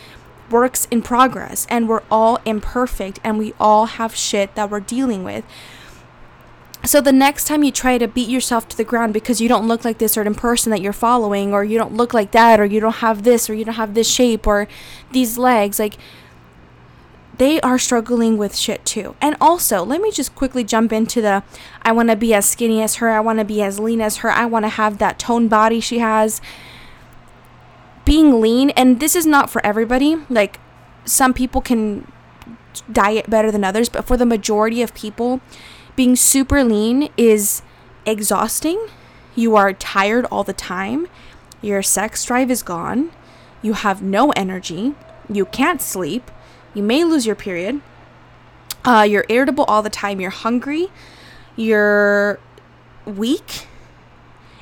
works 0.51 0.87
in 0.91 1.03
progress 1.03 1.67
and 1.69 1.89
we're 1.89 2.03
all 2.11 2.39
imperfect 2.45 3.21
and 3.23 3.39
we 3.39 3.53
all 3.61 3.87
have 3.87 4.15
shit 4.17 4.55
that 4.55 4.71
we're 4.71 4.81
dealing 4.81 5.23
with. 5.23 5.45
So 6.85 7.01
the 7.01 7.13
next 7.13 7.47
time 7.47 7.65
you 7.65 7.73
try 7.73 7.97
to 7.97 8.07
beat 8.07 8.29
yourself 8.29 8.69
to 8.69 8.77
the 8.77 8.85
ground 8.85 9.15
because 9.15 9.41
you 9.41 9.49
don't 9.49 9.67
look 9.67 9.87
like 9.87 9.99
this 9.99 10.13
certain 10.13 10.35
person 10.35 10.71
that 10.71 10.83
you're 10.83 10.93
following 10.93 11.55
or 11.55 11.65
you 11.65 11.79
don't 11.79 11.95
look 11.95 12.13
like 12.13 12.33
that 12.33 12.61
or 12.61 12.67
you 12.67 12.79
don't 12.79 12.97
have 12.97 13.23
this 13.23 13.49
or 13.49 13.55
you 13.55 13.65
don't 13.65 13.75
have 13.75 13.95
this 13.95 14.09
shape 14.09 14.47
or 14.47 14.69
these 15.11 15.39
legs 15.39 15.79
like 15.79 15.97
they 17.39 17.61
are 17.61 17.79
struggling 17.79 18.39
with 18.39 18.57
shit 18.57 18.85
too. 18.85 19.17
And 19.21 19.37
also, 19.41 19.85
let 19.85 20.01
me 20.01 20.11
just 20.11 20.35
quickly 20.35 20.65
jump 20.65 20.93
into 20.93 21.21
the 21.21 21.43
I 21.83 21.93
want 21.93 22.11
to 22.11 22.17
be 22.17 22.35
as 22.35 22.49
skinny 22.49 22.83
as 22.83 22.97
her, 22.97 23.11
I 23.11 23.21
want 23.21 23.39
to 23.39 23.45
be 23.45 23.63
as 23.63 23.79
lean 23.79 24.01
as 24.01 24.19
her, 24.19 24.31
I 24.31 24.47
want 24.47 24.65
to 24.65 24.71
have 24.71 24.99
that 24.99 25.19
toned 25.19 25.51
body 25.51 25.81
she 25.81 25.99
has. 25.99 26.41
Being 28.05 28.41
lean, 28.41 28.71
and 28.71 29.01
this 29.01 29.17
is 29.17 29.27
not 29.27 29.49
for 29.49 29.65
everybody, 29.65 30.17
like 30.29 30.61
some 31.05 31.33
people 31.33 31.61
can 31.61 32.11
diet 32.93 33.31
better 33.31 33.51
than 33.51 33.65
others, 33.65 33.89
but 33.89 34.05
for 34.05 34.17
the 34.17 34.27
majority 34.27 34.83
of 34.83 34.95
people, 34.95 35.41
being 35.97 36.17
super 36.17 36.63
lean 36.63 37.09
is 37.17 37.63
exhausting. 38.05 38.89
You 39.35 39.57
are 39.57 39.73
tired 39.73 40.27
all 40.27 40.45
the 40.45 40.53
time. 40.53 41.09
Your 41.63 41.83
sex 41.83 42.25
drive 42.25 42.51
is 42.51 42.63
gone. 42.63 43.11
You 43.63 43.73
have 43.73 44.03
no 44.03 44.31
energy. 44.33 44.95
You 45.33 45.47
can't 45.47 45.81
sleep 45.81 46.31
you 46.75 46.83
may 46.83 47.05
lose 47.05 47.27
your 47.27 47.37
period. 47.37 47.81
Uh, 48.85 49.07
you're 49.09 49.25
irritable 49.29 49.65
all 49.65 49.83
the 49.83 49.91
time. 49.91 50.21
You're 50.21 50.31
hungry. 50.31 50.89
You're 51.57 52.39
weak. 53.07 53.67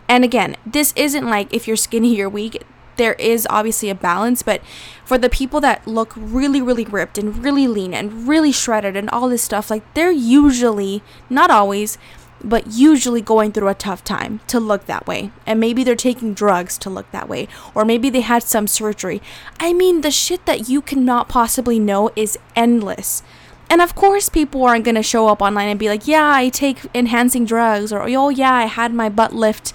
And 0.09 0.25
again, 0.25 0.57
this 0.67 0.93
isn't 0.95 1.29
like 1.29 1.53
if 1.53 1.67
you're 1.67 1.77
skinny, 1.77 2.15
you're 2.15 2.29
weak. 2.29 2.63
There 2.97 3.15
is 3.15 3.47
obviously 3.49 3.89
a 3.89 3.95
balance, 3.95 4.43
but 4.43 4.61
for 5.05 5.17
the 5.17 5.31
people 5.31 5.61
that 5.61 5.87
look 5.87 6.13
really, 6.15 6.61
really 6.61 6.85
ripped 6.85 7.17
and 7.17 7.43
really 7.43 7.67
lean 7.67 7.95
and 7.95 8.29
really 8.29 8.53
shredded 8.53 8.97
and 8.97 9.09
all 9.09 9.29
this 9.29 9.43
stuff, 9.43 9.71
like 9.71 9.83
they're 9.95 10.11
usually, 10.11 11.03
not 11.31 11.51
always, 11.51 11.97
but 12.45 12.73
usually 12.73 13.21
going 13.21 13.53
through 13.53 13.69
a 13.69 13.75
tough 13.75 14.05
time 14.05 14.41
to 14.49 14.59
look 14.59 14.87
that 14.87 15.07
way. 15.07 15.31
And 15.47 15.61
maybe 15.61 15.85
they're 15.85 15.97
taking 15.97 16.35
drugs 16.35 16.79
to 16.79 16.91
look 16.91 17.11
that 17.13 17.29
way, 17.29 17.49
or 17.75 17.85
maybe 17.85 18.11
they 18.11 18.21
had 18.21 18.43
some 18.43 18.67
surgery. 18.67 19.23
I 19.59 19.73
mean, 19.73 20.01
the 20.01 20.11
shit 20.11 20.47
that 20.47 20.69
you 20.69 20.83
cannot 20.83 21.29
possibly 21.29 21.79
know 21.79 22.11
is 22.17 22.39
endless. 22.57 23.23
And 23.71 23.81
of 23.81 23.95
course, 23.95 24.29
people 24.29 24.65
aren't 24.65 24.85
going 24.85 24.97
to 24.97 25.03
show 25.03 25.29
up 25.29 25.41
online 25.41 25.69
and 25.69 25.81
be 25.81 25.89
like, 25.89 26.07
yeah, 26.07 26.31
I 26.35 26.51
take 26.51 26.81
enhancing 26.95 27.47
drugs, 27.47 27.93
or 27.93 28.03
oh, 28.03 28.29
yeah, 28.29 28.53
I 28.53 28.67
had 28.67 28.93
my 28.93 29.09
butt 29.09 29.33
lift 29.33 29.73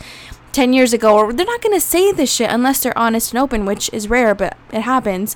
10 0.51 0.71
years 0.73 0.93
ago. 0.93 1.15
Or 1.17 1.33
they're 1.33 1.45
not 1.45 1.61
going 1.61 1.75
to 1.75 1.81
say 1.81 2.11
this 2.11 2.31
shit 2.31 2.51
unless 2.51 2.81
they're 2.81 2.97
honest 2.97 3.31
and 3.31 3.39
open, 3.39 3.65
which 3.65 3.89
is 3.91 4.09
rare, 4.09 4.35
but 4.35 4.55
it 4.71 4.81
happens. 4.81 5.35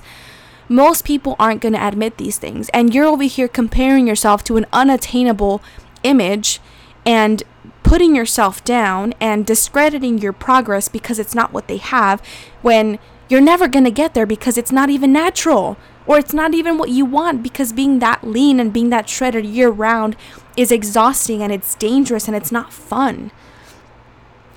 Most 0.68 1.04
people 1.04 1.34
aren't 1.38 1.60
going 1.60 1.74
to 1.74 1.86
admit 1.86 2.18
these 2.18 2.38
things. 2.38 2.68
And 2.68 2.94
you're 2.94 3.06
over 3.06 3.24
here 3.24 3.48
comparing 3.48 4.06
yourself 4.06 4.44
to 4.44 4.56
an 4.56 4.66
unattainable 4.72 5.60
image 6.04 6.60
and 7.04 7.42
putting 7.82 8.14
yourself 8.16 8.64
down 8.64 9.12
and 9.20 9.44
discrediting 9.44 10.18
your 10.18 10.32
progress 10.32 10.88
because 10.88 11.18
it's 11.18 11.34
not 11.34 11.52
what 11.52 11.68
they 11.68 11.76
have 11.76 12.22
when 12.62 12.98
you're 13.28 13.40
never 13.40 13.68
going 13.68 13.84
to 13.84 13.90
get 13.90 14.14
there 14.14 14.26
because 14.26 14.56
it's 14.56 14.72
not 14.72 14.90
even 14.90 15.12
natural 15.12 15.76
or 16.06 16.18
it's 16.18 16.34
not 16.34 16.54
even 16.54 16.78
what 16.78 16.90
you 16.90 17.04
want 17.04 17.42
because 17.42 17.72
being 17.72 17.98
that 17.98 18.24
lean 18.24 18.58
and 18.58 18.72
being 18.72 18.90
that 18.90 19.08
shredded 19.08 19.44
year 19.44 19.70
round 19.70 20.16
is 20.56 20.72
exhausting 20.72 21.42
and 21.42 21.52
it's 21.52 21.74
dangerous 21.76 22.26
and 22.26 22.36
it's 22.36 22.52
not 22.52 22.72
fun. 22.72 23.30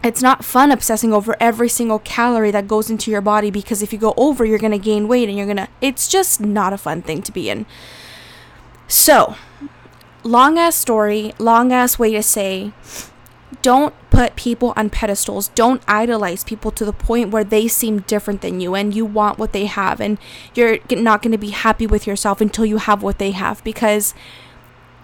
It's 0.03 0.21
not 0.21 0.45
fun 0.45 0.71
obsessing 0.71 1.13
over 1.13 1.35
every 1.39 1.69
single 1.69 1.99
calorie 1.99 2.51
that 2.51 2.67
goes 2.67 2.89
into 2.89 3.09
your 3.09 3.21
body 3.21 3.49
because 3.49 3.81
if 3.81 3.91
you 3.91 3.97
go 3.97 4.13
over, 4.17 4.45
you're 4.45 4.59
going 4.59 4.71
to 4.71 4.77
gain 4.77 5.07
weight 5.07 5.29
and 5.29 5.37
you're 5.37 5.47
going 5.47 5.57
to. 5.57 5.67
It's 5.81 6.07
just 6.07 6.39
not 6.39 6.73
a 6.73 6.77
fun 6.77 7.01
thing 7.01 7.21
to 7.23 7.31
be 7.31 7.49
in. 7.49 7.65
So, 8.87 9.35
long 10.25 10.57
ass 10.57 10.75
story, 10.75 11.33
long 11.37 11.71
ass 11.71 11.97
way 11.97 12.11
to 12.11 12.23
say 12.23 12.73
don't 13.61 13.93
put 14.09 14.35
people 14.35 14.73
on 14.75 14.89
pedestals. 14.89 15.49
Don't 15.49 15.81
idolize 15.87 16.43
people 16.43 16.71
to 16.71 16.85
the 16.85 16.93
point 16.93 17.31
where 17.31 17.43
they 17.43 17.67
seem 17.67 18.01
different 18.01 18.41
than 18.41 18.59
you 18.59 18.75
and 18.75 18.93
you 18.93 19.05
want 19.05 19.37
what 19.37 19.53
they 19.53 19.65
have 19.65 20.01
and 20.01 20.17
you're 20.53 20.79
not 20.91 21.21
going 21.21 21.31
to 21.31 21.37
be 21.37 21.51
happy 21.51 21.87
with 21.87 22.05
yourself 22.05 22.41
until 22.41 22.65
you 22.65 22.77
have 22.77 23.01
what 23.01 23.17
they 23.17 23.31
have 23.31 23.63
because 23.63 24.13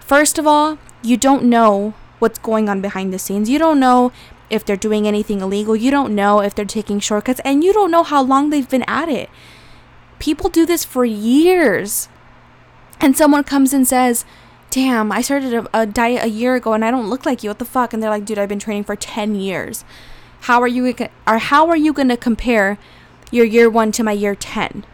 first 0.00 0.38
of 0.38 0.46
all, 0.46 0.78
you 1.02 1.16
don't 1.16 1.44
know 1.44 1.94
what's 2.18 2.38
going 2.38 2.68
on 2.68 2.80
behind 2.80 3.12
the 3.12 3.18
scenes. 3.18 3.48
You 3.48 3.58
don't 3.58 3.80
know 3.80 4.12
if 4.50 4.64
they're 4.64 4.76
doing 4.76 5.06
anything 5.06 5.40
illegal. 5.40 5.74
You 5.74 5.90
don't 5.90 6.14
know 6.14 6.40
if 6.40 6.54
they're 6.54 6.64
taking 6.64 7.00
shortcuts 7.00 7.40
and 7.44 7.64
you 7.64 7.72
don't 7.72 7.90
know 7.90 8.02
how 8.02 8.22
long 8.22 8.50
they've 8.50 8.68
been 8.68 8.84
at 8.86 9.08
it. 9.08 9.30
People 10.18 10.50
do 10.50 10.66
this 10.66 10.84
for 10.84 11.04
years. 11.04 12.08
And 13.00 13.16
someone 13.16 13.42
comes 13.42 13.72
and 13.72 13.88
says, 13.88 14.24
damn, 14.72 15.12
I 15.12 15.20
started 15.20 15.52
a, 15.52 15.80
a, 15.80 15.86
diet 15.86 16.24
a 16.24 16.28
year 16.28 16.54
ago 16.54 16.72
and 16.72 16.82
I 16.82 16.90
don't 16.90 17.10
look 17.10 17.26
like 17.26 17.44
you. 17.44 17.50
What 17.50 17.58
the 17.58 17.64
fuck? 17.66 17.92
And 17.92 18.02
they're 18.02 18.10
like, 18.10 18.24
dude, 18.24 18.38
I've 18.38 18.48
been 18.48 18.58
training 18.58 18.84
for 18.84 18.96
10 18.96 19.34
years. 19.34 19.84
How 20.40 20.60
are 20.62 20.66
you 20.66 20.94
or 21.26 21.38
how 21.38 21.68
are 21.68 21.76
you 21.76 21.92
going 21.92 22.08
to 22.08 22.16
compare 22.16 22.78
your 23.30 23.44
year 23.44 23.68
1 23.68 23.92
to 23.92 24.02
my 24.02 24.12
year 24.12 24.34
10? 24.34 24.84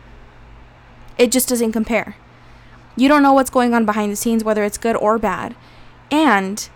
It 1.16 1.30
just 1.30 1.48
doesn't 1.48 1.72
compare. 1.72 2.16
You 2.96 3.08
don't 3.08 3.22
know 3.22 3.32
what's 3.32 3.50
going 3.50 3.72
on 3.72 3.86
behind 3.86 4.10
the 4.10 4.16
scenes 4.16 4.42
whether 4.42 4.64
it's 4.64 4.78
good 4.78 4.96
or 4.96 5.16
bad. 5.16 5.54
And 6.10 6.68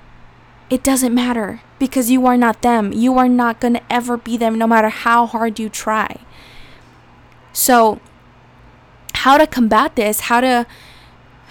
it 0.70 0.84
doesn't 0.84 1.12
matter 1.12 1.60
because 1.80 2.08
you 2.08 2.24
are 2.26 2.36
not 2.36 2.62
them. 2.62 2.92
You 2.92 3.18
are 3.18 3.28
not 3.28 3.60
going 3.60 3.74
to 3.74 3.92
ever 3.92 4.16
be 4.16 4.36
them 4.36 4.56
no 4.56 4.68
matter 4.68 4.90
how 4.90 5.26
hard 5.26 5.58
you 5.58 5.68
try. 5.68 6.20
So, 7.52 8.00
how 9.14 9.38
to 9.38 9.46
combat 9.46 9.96
this, 9.96 10.20
how 10.20 10.40
to 10.40 10.66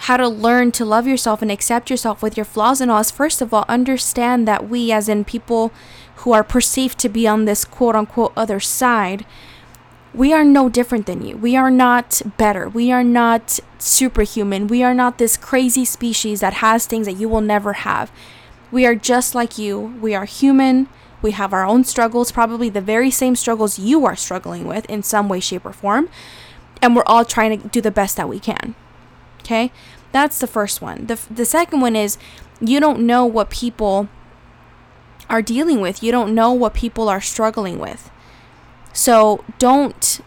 how 0.02 0.16
to 0.16 0.28
learn 0.28 0.72
to 0.72 0.84
love 0.84 1.06
yourself 1.06 1.42
and 1.42 1.50
accept 1.50 1.88
yourself 1.88 2.22
with 2.22 2.36
your 2.36 2.44
flaws 2.44 2.80
and 2.80 2.90
all 2.90 3.00
is 3.00 3.10
first 3.10 3.40
of 3.40 3.54
all 3.54 3.64
understand 3.68 4.48
that 4.48 4.68
we 4.68 4.90
as 4.90 5.08
in 5.08 5.24
people 5.24 5.72
who 6.16 6.32
are 6.32 6.44
perceived 6.44 6.98
to 6.98 7.08
be 7.08 7.26
on 7.26 7.44
this 7.44 7.64
quote 7.64 7.94
unquote 7.94 8.32
other 8.36 8.60
side 8.60 9.24
we 10.14 10.32
are 10.32 10.44
no 10.44 10.68
different 10.68 11.06
than 11.06 11.24
you. 11.24 11.36
We 11.38 11.56
are 11.56 11.70
not 11.70 12.20
better. 12.36 12.68
We 12.68 12.92
are 12.92 13.04
not 13.04 13.60
superhuman. 13.78 14.66
We 14.66 14.82
are 14.82 14.92
not 14.92 15.16
this 15.16 15.38
crazy 15.38 15.86
species 15.86 16.40
that 16.40 16.54
has 16.54 16.86
things 16.86 17.06
that 17.06 17.14
you 17.14 17.28
will 17.28 17.40
never 17.40 17.72
have. 17.72 18.12
We 18.70 18.84
are 18.84 18.94
just 18.94 19.34
like 19.34 19.56
you. 19.56 19.96
We 20.02 20.14
are 20.14 20.26
human. 20.26 20.88
We 21.22 21.30
have 21.30 21.52
our 21.52 21.64
own 21.64 21.84
struggles, 21.84 22.32
probably 22.32 22.68
the 22.68 22.80
very 22.80 23.10
same 23.10 23.36
struggles 23.36 23.78
you 23.78 24.04
are 24.04 24.16
struggling 24.16 24.66
with 24.66 24.84
in 24.90 25.02
some 25.02 25.28
way, 25.28 25.40
shape, 25.40 25.64
or 25.64 25.72
form. 25.72 26.10
And 26.82 26.96
we're 26.96 27.04
all 27.06 27.24
trying 27.24 27.58
to 27.60 27.68
do 27.68 27.80
the 27.80 27.90
best 27.90 28.16
that 28.16 28.28
we 28.28 28.38
can. 28.40 28.74
Okay? 29.42 29.72
That's 30.12 30.38
the 30.38 30.46
first 30.46 30.80
one. 30.82 31.06
The, 31.06 31.20
the 31.30 31.44
second 31.44 31.80
one 31.80 31.96
is 31.96 32.18
you 32.60 32.80
don't 32.80 33.00
know 33.00 33.26
what 33.26 33.50
people 33.50 34.08
are 35.28 35.42
dealing 35.42 35.80
with, 35.80 36.02
you 36.02 36.12
don't 36.12 36.34
know 36.34 36.52
what 36.52 36.74
people 36.74 37.08
are 37.08 37.20
struggling 37.20 37.78
with. 37.78 38.10
So 38.92 39.44
don't 39.58 40.20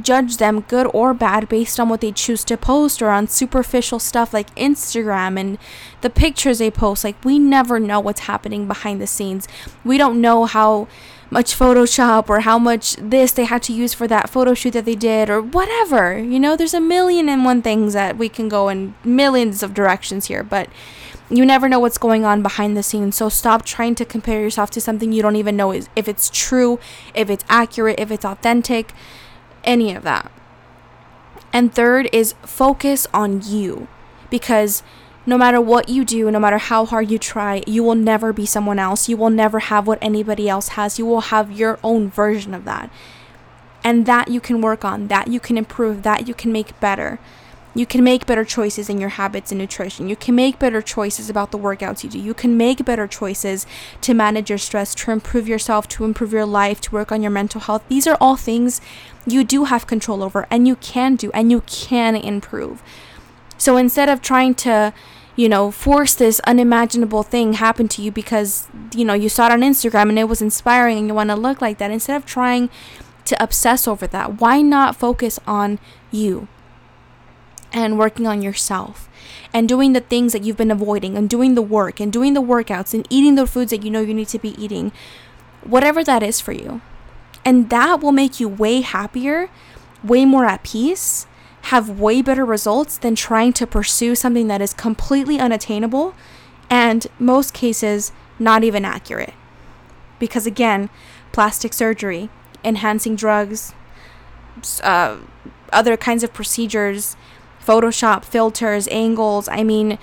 judge 0.00 0.38
them 0.38 0.60
good 0.62 0.88
or 0.92 1.14
bad 1.14 1.48
based 1.48 1.78
on 1.78 1.88
what 1.88 2.00
they 2.00 2.12
choose 2.12 2.44
to 2.44 2.56
post 2.56 3.00
or 3.00 3.10
on 3.10 3.28
superficial 3.28 3.98
stuff 3.98 4.34
like 4.34 4.54
Instagram 4.54 5.38
and 5.38 5.58
the 6.00 6.10
pictures 6.10 6.58
they 6.58 6.70
post. 6.70 7.04
Like, 7.04 7.22
we 7.24 7.38
never 7.38 7.78
know 7.78 8.00
what's 8.00 8.20
happening 8.20 8.66
behind 8.66 9.00
the 9.00 9.06
scenes. 9.06 9.46
We 9.84 9.98
don't 9.98 10.20
know 10.20 10.46
how 10.46 10.88
much 11.30 11.58
Photoshop 11.58 12.28
or 12.28 12.40
how 12.40 12.58
much 12.58 12.96
this 12.96 13.32
they 13.32 13.44
had 13.44 13.62
to 13.64 13.72
use 13.72 13.94
for 13.94 14.06
that 14.06 14.30
photo 14.30 14.54
shoot 14.54 14.72
that 14.72 14.84
they 14.84 14.94
did 14.94 15.30
or 15.30 15.40
whatever. 15.40 16.18
You 16.18 16.38
know, 16.38 16.56
there's 16.56 16.74
a 16.74 16.80
million 16.80 17.28
and 17.28 17.44
one 17.44 17.62
things 17.62 17.92
that 17.94 18.16
we 18.16 18.28
can 18.28 18.48
go 18.48 18.68
in 18.68 18.94
millions 19.04 19.62
of 19.62 19.74
directions 19.74 20.26
here, 20.26 20.42
but 20.42 20.68
you 21.30 21.44
never 21.44 21.68
know 21.68 21.80
what's 21.80 21.98
going 21.98 22.24
on 22.24 22.42
behind 22.42 22.76
the 22.76 22.82
scenes. 22.82 23.16
So 23.16 23.28
stop 23.28 23.64
trying 23.64 23.94
to 23.96 24.04
compare 24.04 24.40
yourself 24.40 24.70
to 24.70 24.80
something 24.80 25.12
you 25.12 25.22
don't 25.22 25.36
even 25.36 25.56
know 25.56 25.72
is 25.72 25.88
if 25.96 26.08
it's 26.08 26.30
true, 26.30 26.78
if 27.14 27.30
it's 27.30 27.44
accurate, 27.48 27.98
if 27.98 28.10
it's 28.10 28.24
authentic, 28.24 28.92
any 29.64 29.94
of 29.94 30.02
that. 30.02 30.30
And 31.52 31.74
third 31.74 32.08
is 32.12 32.34
focus 32.42 33.06
on 33.14 33.40
you 33.42 33.88
because 34.28 34.82
no 35.26 35.38
matter 35.38 35.60
what 35.60 35.88
you 35.88 36.04
do, 36.04 36.30
no 36.30 36.38
matter 36.38 36.58
how 36.58 36.84
hard 36.84 37.10
you 37.10 37.18
try, 37.18 37.62
you 37.66 37.82
will 37.82 37.94
never 37.94 38.32
be 38.32 38.44
someone 38.44 38.78
else. 38.78 39.08
You 39.08 39.16
will 39.16 39.30
never 39.30 39.58
have 39.58 39.86
what 39.86 39.98
anybody 40.02 40.48
else 40.48 40.68
has. 40.68 40.98
You 40.98 41.06
will 41.06 41.22
have 41.22 41.50
your 41.50 41.78
own 41.82 42.10
version 42.10 42.52
of 42.52 42.64
that. 42.64 42.90
And 43.82 44.06
that 44.06 44.28
you 44.28 44.40
can 44.40 44.60
work 44.60 44.84
on, 44.84 45.08
that 45.08 45.28
you 45.28 45.40
can 45.40 45.56
improve, 45.58 46.02
that 46.02 46.26
you 46.28 46.34
can 46.34 46.52
make 46.52 46.78
better. 46.80 47.18
You 47.76 47.86
can 47.86 48.04
make 48.04 48.24
better 48.24 48.44
choices 48.44 48.88
in 48.88 49.00
your 49.00 49.10
habits 49.10 49.50
and 49.50 49.58
nutrition. 49.58 50.08
You 50.08 50.14
can 50.14 50.36
make 50.36 50.60
better 50.60 50.80
choices 50.80 51.28
about 51.28 51.50
the 51.50 51.58
workouts 51.58 52.04
you 52.04 52.10
do. 52.10 52.20
You 52.20 52.32
can 52.32 52.56
make 52.56 52.84
better 52.84 53.08
choices 53.08 53.66
to 54.02 54.14
manage 54.14 54.48
your 54.48 54.58
stress, 54.58 54.94
to 54.96 55.10
improve 55.10 55.48
yourself, 55.48 55.88
to 55.88 56.04
improve 56.04 56.32
your 56.32 56.46
life, 56.46 56.80
to 56.82 56.92
work 56.92 57.10
on 57.10 57.20
your 57.20 57.32
mental 57.32 57.60
health. 57.62 57.82
These 57.88 58.06
are 58.06 58.16
all 58.20 58.36
things 58.36 58.80
you 59.26 59.42
do 59.42 59.64
have 59.64 59.88
control 59.88 60.22
over 60.22 60.46
and 60.50 60.68
you 60.68 60.76
can 60.76 61.16
do 61.16 61.32
and 61.32 61.50
you 61.50 61.62
can 61.62 62.14
improve. 62.14 62.80
So 63.58 63.76
instead 63.76 64.08
of 64.08 64.20
trying 64.20 64.54
to 64.56 64.92
you 65.36 65.48
know, 65.48 65.70
force 65.72 66.14
this 66.14 66.38
unimaginable 66.46 67.24
thing 67.24 67.54
happen 67.54 67.88
to 67.88 68.00
you 68.00 68.12
because, 68.12 68.68
you 68.94 69.04
know, 69.04 69.14
you 69.14 69.28
saw 69.28 69.46
it 69.46 69.52
on 69.52 69.62
Instagram 69.62 70.08
and 70.08 70.16
it 70.16 70.28
was 70.28 70.40
inspiring 70.40 70.96
and 70.96 71.08
you 71.08 71.14
want 71.14 71.28
to 71.30 71.34
look 71.34 71.60
like 71.60 71.78
that. 71.78 71.90
Instead 71.90 72.16
of 72.16 72.24
trying 72.24 72.70
to 73.24 73.42
obsess 73.42 73.88
over 73.88 74.06
that, 74.06 74.40
why 74.40 74.62
not 74.62 74.94
focus 74.94 75.40
on 75.44 75.80
you? 76.12 76.46
and 77.74 77.98
working 77.98 78.26
on 78.26 78.40
yourself 78.40 79.08
and 79.52 79.68
doing 79.68 79.92
the 79.92 80.00
things 80.00 80.32
that 80.32 80.44
you've 80.44 80.56
been 80.56 80.70
avoiding 80.70 81.16
and 81.16 81.28
doing 81.28 81.56
the 81.56 81.62
work 81.62 81.98
and 82.00 82.12
doing 82.12 82.32
the 82.32 82.40
workouts 82.40 82.94
and 82.94 83.04
eating 83.10 83.34
the 83.34 83.46
foods 83.46 83.72
that 83.72 83.82
you 83.82 83.90
know 83.90 84.00
you 84.00 84.14
need 84.14 84.28
to 84.28 84.38
be 84.38 84.50
eating, 84.62 84.92
whatever 85.64 86.04
that 86.04 86.22
is 86.22 86.40
for 86.40 86.52
you. 86.52 86.80
And 87.44 87.68
that 87.70 88.00
will 88.00 88.12
make 88.12 88.38
you 88.38 88.48
way 88.48 88.80
happier, 88.80 89.50
way 90.04 90.24
more 90.24 90.46
at 90.46 90.62
peace, 90.62 91.26
have 91.64 91.98
way 91.98 92.20
better 92.20 92.44
results 92.44 92.98
than 92.98 93.14
trying 93.14 93.52
to 93.54 93.66
pursue 93.66 94.14
something 94.14 94.48
that 94.48 94.60
is 94.60 94.74
completely 94.74 95.38
unattainable 95.38 96.14
and 96.68 97.06
most 97.18 97.54
cases 97.54 98.12
not 98.38 98.62
even 98.62 98.84
accurate. 98.84 99.34
Because 100.18 100.46
again, 100.46 100.90
plastic 101.32 101.72
surgery, 101.72 102.28
enhancing 102.62 103.16
drugs, 103.16 103.72
uh, 104.82 105.16
other 105.72 105.96
kinds 105.96 106.22
of 106.22 106.32
procedures, 106.32 107.16
Photoshop, 107.64 108.24
filters, 108.24 108.86
angles. 108.88 109.48
I 109.48 109.64
mean, 109.64 109.98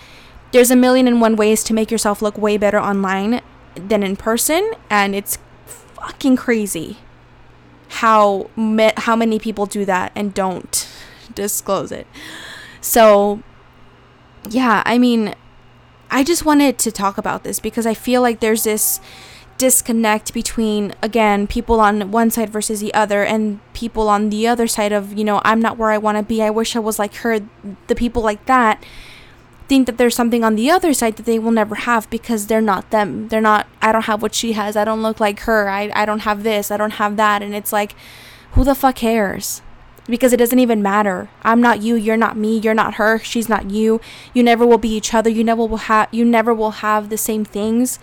there's 0.52 0.72
a 0.72 0.76
million 0.76 1.08
and 1.08 1.22
one 1.22 1.36
ways 1.36 1.64
to 1.66 1.74
make 1.74 1.92
yourself 1.92 2.22
look 2.22 2.38
way 2.38 2.58
better 2.58 2.80
online 2.80 3.42
than 3.76 4.02
in 4.02 4.16
person, 4.16 4.72
and 4.90 5.14
it's 5.14 5.38
fucking 5.66 6.38
crazy 6.38 6.98
how 7.88 8.50
me- 8.56 8.94
how 8.98 9.16
many 9.16 9.38
people 9.38 9.66
do 9.66 9.86
that 9.86 10.12
and 10.16 10.34
don't 10.34 10.88
disclose 11.36 11.92
it. 11.92 12.08
So, 12.82 13.42
yeah, 14.50 14.84
I 14.86 14.98
mean, 14.98 15.36
I 16.10 16.24
just 16.24 16.46
wanted 16.46 16.78
to 16.80 16.92
talk 16.92 17.18
about 17.18 17.44
this 17.44 17.60
because 17.60 17.86
I 17.86 17.94
feel 17.94 18.22
like 18.22 18.40
there's 18.40 18.64
this 18.64 19.00
disconnect 19.62 20.34
between 20.34 20.92
again 21.04 21.46
people 21.46 21.80
on 21.80 22.10
one 22.10 22.32
side 22.32 22.50
versus 22.50 22.80
the 22.80 22.92
other 22.96 23.24
and 23.24 23.60
people 23.74 24.10
on 24.10 24.32
the 24.32 24.48
other 24.48 24.66
side 24.66 24.92
of 24.92 25.14
you 25.14 25.24
know 25.24 25.40
i'm 25.46 25.62
not 25.62 25.78
where 25.78 25.92
i 25.92 26.00
want 26.00 26.18
to 26.18 26.24
be. 26.24 26.42
I 26.42 26.50
wish 26.50 26.76
i 26.76 26.80
was 26.80 26.98
like 26.98 27.14
her. 27.18 27.42
The 27.86 27.94
people 27.94 28.24
like 28.24 28.44
that 28.48 28.84
think 29.68 29.86
that 29.86 30.00
there's 30.00 30.16
something 30.16 30.44
on 30.44 30.56
the 30.56 30.72
other 30.72 30.96
side 30.96 31.16
that 31.18 31.28
they 31.28 31.38
will 31.38 31.52
never 31.52 31.76
have 31.76 32.10
because 32.10 32.48
they're 32.48 32.60
not 32.60 32.90
them. 32.90 33.28
They're 33.28 33.40
not 33.40 33.68
i 33.84 33.92
don't 33.92 34.06
have 34.06 34.24
what 34.24 34.34
she 34.34 34.54
has. 34.54 34.76
I 34.76 34.84
don't 34.84 35.04
look 35.04 35.20
like 35.20 35.42
her. 35.42 35.70
I, 35.70 35.92
I 35.94 36.06
don't 36.06 36.22
have 36.22 36.42
this. 36.42 36.72
I 36.72 36.78
don't 36.78 36.98
have 37.04 37.16
that. 37.18 37.44
And 37.44 37.54
it's 37.54 37.72
like 37.72 37.94
who 38.54 38.64
the 38.64 38.74
fuck 38.74 38.96
cares 38.96 39.62
because 40.12 40.34
it 40.34 40.38
doesn't 40.38 40.60
even 40.60 40.84
matter. 40.84 41.30
I'm 41.42 41.62
not 41.62 41.82
you, 41.82 41.96
you're 41.96 42.18
not 42.18 42.38
me, 42.38 42.60
you're 42.60 42.76
not 42.76 42.96
her, 42.96 43.18
she's 43.18 43.50
not 43.50 43.72
you. 43.72 44.00
You 44.34 44.44
never 44.44 44.66
will 44.66 44.78
be 44.78 44.90
each 44.90 45.14
other. 45.14 45.30
You 45.30 45.44
never 45.44 45.66
will 45.66 45.78
have 45.78 46.10
you 46.12 46.24
never 46.24 46.54
will 46.54 46.72
have 46.72 47.10
the 47.10 47.18
same 47.18 47.44
things. 47.44 47.98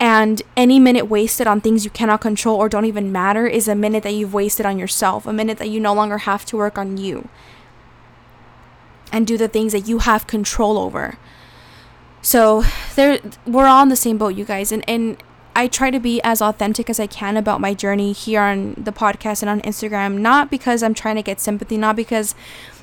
And 0.00 0.40
any 0.56 0.78
minute 0.78 1.06
wasted 1.06 1.46
on 1.46 1.60
things 1.60 1.84
you 1.84 1.90
cannot 1.90 2.20
control 2.20 2.56
or 2.56 2.68
don't 2.68 2.84
even 2.84 3.10
matter 3.10 3.46
is 3.46 3.66
a 3.66 3.74
minute 3.74 4.04
that 4.04 4.12
you've 4.12 4.32
wasted 4.32 4.64
on 4.64 4.78
yourself, 4.78 5.26
a 5.26 5.32
minute 5.32 5.58
that 5.58 5.68
you 5.68 5.80
no 5.80 5.92
longer 5.92 6.18
have 6.18 6.46
to 6.46 6.56
work 6.56 6.78
on 6.78 6.96
you 6.96 7.28
and 9.12 9.26
do 9.26 9.36
the 9.36 9.48
things 9.48 9.72
that 9.72 9.88
you 9.88 9.98
have 9.98 10.26
control 10.26 10.78
over. 10.78 11.18
So 12.22 12.64
there 12.94 13.20
we're 13.44 13.66
all 13.66 13.82
in 13.82 13.88
the 13.88 13.96
same 13.96 14.18
boat, 14.18 14.34
you 14.36 14.44
guys. 14.44 14.70
And 14.72 14.88
and 14.88 15.22
I 15.58 15.66
try 15.66 15.90
to 15.90 15.98
be 15.98 16.20
as 16.22 16.40
authentic 16.40 16.88
as 16.88 17.00
I 17.00 17.08
can 17.08 17.36
about 17.36 17.60
my 17.60 17.74
journey 17.74 18.12
here 18.12 18.40
on 18.40 18.74
the 18.74 18.92
podcast 18.92 19.42
and 19.42 19.50
on 19.50 19.60
Instagram, 19.62 20.18
not 20.18 20.52
because 20.52 20.84
I'm 20.84 20.94
trying 20.94 21.16
to 21.16 21.22
get 21.22 21.40
sympathy, 21.40 21.76
not 21.76 21.96
because 21.96 22.36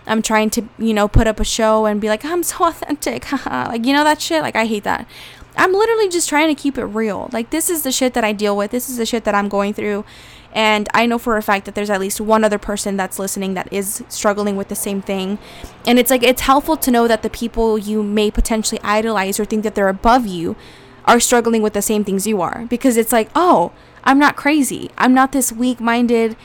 I'm 0.06 0.22
trying 0.22 0.50
to, 0.50 0.68
you 0.78 0.94
know, 0.94 1.08
put 1.08 1.26
up 1.26 1.40
a 1.40 1.46
show 1.46 1.86
and 1.86 2.02
be 2.02 2.10
like, 2.10 2.26
I'm 2.26 2.44
so 2.44 2.66
authentic. 2.68 3.32
like, 3.46 3.86
you 3.86 3.94
know, 3.94 4.04
that 4.04 4.22
shit. 4.22 4.42
Like, 4.42 4.58
I 4.58 4.66
hate 4.66 4.84
that. 4.84 5.08
I'm 5.56 5.72
literally 5.72 6.10
just 6.10 6.28
trying 6.28 6.54
to 6.54 6.62
keep 6.62 6.78
it 6.78 6.84
real. 6.84 7.30
Like, 7.32 7.50
this 7.50 7.70
is 7.70 7.84
the 7.84 7.94
shit 7.94 8.14
that 8.14 8.26
I 8.26 8.34
deal 8.34 8.58
with. 8.58 8.72
This 8.72 8.90
is 8.90 8.98
the 8.98 9.06
shit 9.06 9.24
that 9.24 9.34
I'm 9.34 9.48
going 9.48 9.74
through. 9.74 10.04
And 10.52 10.90
I 10.94 11.06
know 11.06 11.18
for 11.18 11.38
a 11.38 11.42
fact 11.42 11.64
that 11.68 11.76
there's 11.76 11.90
at 11.90 12.02
least 12.02 12.20
one 12.20 12.44
other 12.44 12.58
person 12.58 12.98
that's 12.98 13.18
listening 13.18 13.54
that 13.54 13.72
is 13.72 14.04
struggling 14.10 14.58
with 14.58 14.68
the 14.68 14.76
same 14.76 15.02
thing. 15.02 15.40
And 15.88 15.98
it's 15.98 16.12
like, 16.12 16.24
it's 16.24 16.42
helpful 16.42 16.76
to 16.76 16.92
know 16.92 17.08
that 17.08 17.24
the 17.24 17.30
people 17.30 17.78
you 17.78 18.04
may 18.04 18.32
potentially 18.32 18.82
idolize 18.84 19.40
or 19.40 19.46
think 19.46 19.64
that 19.64 19.76
they're 19.76 19.88
above 19.88 20.28
you 20.28 20.58
are 21.06 21.20
struggling 21.20 21.62
with 21.62 21.74
the 21.74 21.82
same 21.82 22.04
things 22.04 22.28
you 22.28 22.42
are. 22.42 22.66
Because 22.70 22.98
it's 22.98 23.12
like, 23.12 23.30
oh, 23.36 23.72
I'm 24.04 24.20
not 24.20 24.36
crazy. 24.36 24.92
I'm 24.98 25.14
not 25.14 25.32
this 25.32 25.52
weak 25.52 25.80
minded 25.80 26.36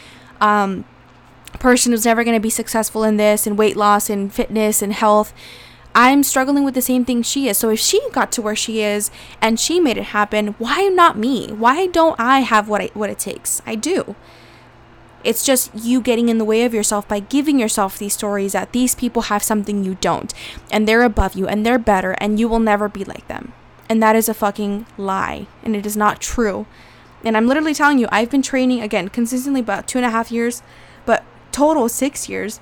um, 0.40 0.84
person 1.58 1.92
who's 1.92 2.04
never 2.04 2.24
going 2.24 2.36
to 2.36 2.40
be 2.40 2.50
successful 2.50 3.04
in 3.04 3.16
this 3.16 3.46
and 3.46 3.58
weight 3.58 3.76
loss 3.76 4.08
and 4.08 4.32
fitness 4.32 4.82
and 4.82 4.92
health. 4.92 5.32
I'm 5.94 6.22
struggling 6.22 6.64
with 6.64 6.74
the 6.74 6.82
same 6.82 7.04
thing 7.04 7.22
she 7.22 7.48
is. 7.48 7.58
So 7.58 7.70
if 7.70 7.80
she 7.80 8.00
got 8.12 8.30
to 8.32 8.42
where 8.42 8.56
she 8.56 8.80
is 8.80 9.10
and 9.40 9.58
she 9.58 9.80
made 9.80 9.98
it 9.98 10.04
happen, 10.04 10.54
why 10.58 10.84
not 10.84 11.18
me? 11.18 11.48
Why 11.48 11.86
don't 11.86 12.18
I 12.18 12.40
have 12.40 12.68
what 12.68 12.80
I, 12.80 12.90
what 12.94 13.10
it 13.10 13.18
takes? 13.18 13.60
I 13.66 13.74
do. 13.74 14.14
It's 15.24 15.44
just 15.44 15.74
you 15.74 16.00
getting 16.00 16.28
in 16.28 16.38
the 16.38 16.44
way 16.44 16.64
of 16.64 16.72
yourself 16.72 17.06
by 17.06 17.20
giving 17.20 17.58
yourself 17.58 17.98
these 17.98 18.14
stories 18.14 18.52
that 18.52 18.72
these 18.72 18.94
people 18.94 19.22
have 19.22 19.42
something 19.42 19.84
you 19.84 19.96
don't 20.00 20.32
and 20.70 20.88
they're 20.88 21.02
above 21.02 21.34
you 21.34 21.46
and 21.46 21.66
they're 21.66 21.78
better 21.78 22.12
and 22.12 22.40
you 22.40 22.48
will 22.48 22.60
never 22.60 22.88
be 22.88 23.04
like 23.04 23.26
them. 23.28 23.52
And 23.90 24.02
that 24.02 24.16
is 24.16 24.28
a 24.28 24.34
fucking 24.34 24.86
lie 24.96 25.48
and 25.64 25.76
it 25.76 25.84
is 25.84 25.96
not 25.96 26.20
true. 26.20 26.64
And 27.24 27.36
I'm 27.36 27.46
literally 27.46 27.74
telling 27.74 27.98
you, 27.98 28.08
I've 28.10 28.30
been 28.30 28.40
training 28.40 28.80
again 28.80 29.08
consistently 29.08 29.60
about 29.60 29.86
two 29.86 29.98
and 29.98 30.06
a 30.06 30.10
half 30.10 30.30
years, 30.30 30.62
but 31.04 31.24
total 31.52 31.88
six 31.88 32.28
years 32.28 32.60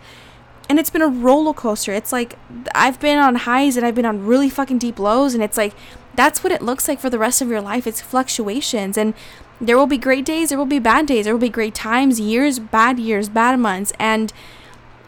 and 0.68 0.78
it's 0.78 0.90
been 0.90 1.02
a 1.02 1.08
roller 1.08 1.54
coaster. 1.54 1.92
It's 1.92 2.12
like 2.12 2.38
I've 2.74 3.00
been 3.00 3.18
on 3.18 3.36
highs 3.36 3.76
and 3.76 3.86
I've 3.86 3.94
been 3.94 4.04
on 4.04 4.26
really 4.26 4.50
fucking 4.50 4.78
deep 4.78 4.98
lows 4.98 5.34
and 5.34 5.42
it's 5.42 5.56
like 5.56 5.74
that's 6.14 6.42
what 6.42 6.52
it 6.52 6.62
looks 6.62 6.88
like 6.88 7.00
for 7.00 7.08
the 7.08 7.18
rest 7.18 7.40
of 7.40 7.48
your 7.48 7.60
life. 7.60 7.86
It's 7.86 8.00
fluctuations 8.00 8.98
and 8.98 9.14
there 9.60 9.76
will 9.76 9.86
be 9.86 9.98
great 9.98 10.24
days, 10.24 10.50
there 10.50 10.58
will 10.58 10.66
be 10.66 10.78
bad 10.78 11.06
days, 11.06 11.24
there 11.24 11.34
will 11.34 11.40
be 11.40 11.48
great 11.48 11.74
times, 11.74 12.20
years, 12.20 12.58
bad 12.58 12.98
years, 12.98 13.28
bad 13.28 13.58
months 13.58 13.92
and 13.98 14.32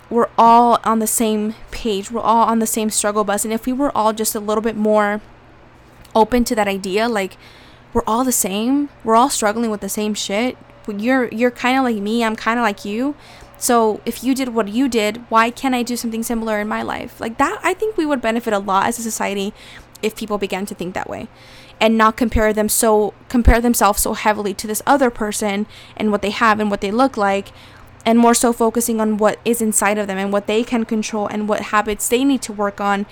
we're 0.08 0.30
all 0.36 0.80
on 0.82 0.98
the 0.98 1.06
same 1.06 1.54
page. 1.70 2.10
We're 2.10 2.20
all 2.20 2.46
on 2.46 2.58
the 2.58 2.66
same 2.66 2.90
struggle 2.90 3.24
bus 3.24 3.44
and 3.44 3.52
if 3.52 3.66
we 3.66 3.72
were 3.72 3.96
all 3.96 4.12
just 4.12 4.34
a 4.34 4.40
little 4.40 4.62
bit 4.62 4.76
more 4.76 5.20
open 6.14 6.44
to 6.44 6.54
that 6.54 6.68
idea 6.68 7.08
like 7.08 7.36
we're 7.92 8.04
all 8.06 8.22
the 8.22 8.32
same, 8.32 8.88
we're 9.02 9.16
all 9.16 9.30
struggling 9.30 9.70
with 9.70 9.80
the 9.80 9.88
same 9.88 10.14
shit. 10.14 10.56
You're 10.86 11.28
you're 11.28 11.50
kind 11.50 11.76
of 11.76 11.84
like 11.84 11.96
me, 11.96 12.24
I'm 12.24 12.36
kind 12.36 12.58
of 12.58 12.62
like 12.62 12.84
you 12.84 13.14
so 13.60 14.00
if 14.06 14.24
you 14.24 14.34
did 14.34 14.54
what 14.54 14.68
you 14.68 14.88
did, 14.88 15.18
why 15.28 15.50
can't 15.50 15.74
I 15.74 15.82
do 15.82 15.94
something 15.94 16.22
similar 16.22 16.60
in 16.60 16.66
my 16.66 16.82
life? 16.82 17.20
Like 17.20 17.36
that, 17.36 17.60
I 17.62 17.74
think 17.74 17.98
we 17.98 18.06
would 18.06 18.22
benefit 18.22 18.54
a 18.54 18.58
lot 18.58 18.86
as 18.86 18.98
a 18.98 19.02
society 19.02 19.52
if 20.00 20.16
people 20.16 20.38
began 20.38 20.64
to 20.64 20.74
think 20.74 20.94
that 20.94 21.10
way 21.10 21.28
and 21.78 21.98
not 21.98 22.16
compare 22.16 22.54
them 22.54 22.70
so 22.70 23.12
compare 23.28 23.60
themselves 23.60 24.00
so 24.00 24.14
heavily 24.14 24.54
to 24.54 24.66
this 24.66 24.80
other 24.86 25.10
person 25.10 25.66
and 25.94 26.10
what 26.10 26.22
they 26.22 26.30
have 26.30 26.58
and 26.58 26.70
what 26.70 26.80
they 26.80 26.90
look 26.90 27.18
like 27.18 27.52
and 28.06 28.18
more 28.18 28.32
so 28.32 28.50
focusing 28.50 28.98
on 28.98 29.18
what 29.18 29.38
is 29.44 29.60
inside 29.60 29.98
of 29.98 30.06
them 30.06 30.16
and 30.16 30.32
what 30.32 30.46
they 30.46 30.64
can 30.64 30.86
control 30.86 31.26
and 31.26 31.46
what 31.46 31.60
habits 31.64 32.08
they 32.08 32.24
need 32.24 32.40
to 32.40 32.54
work 32.54 32.80
on 32.80 33.04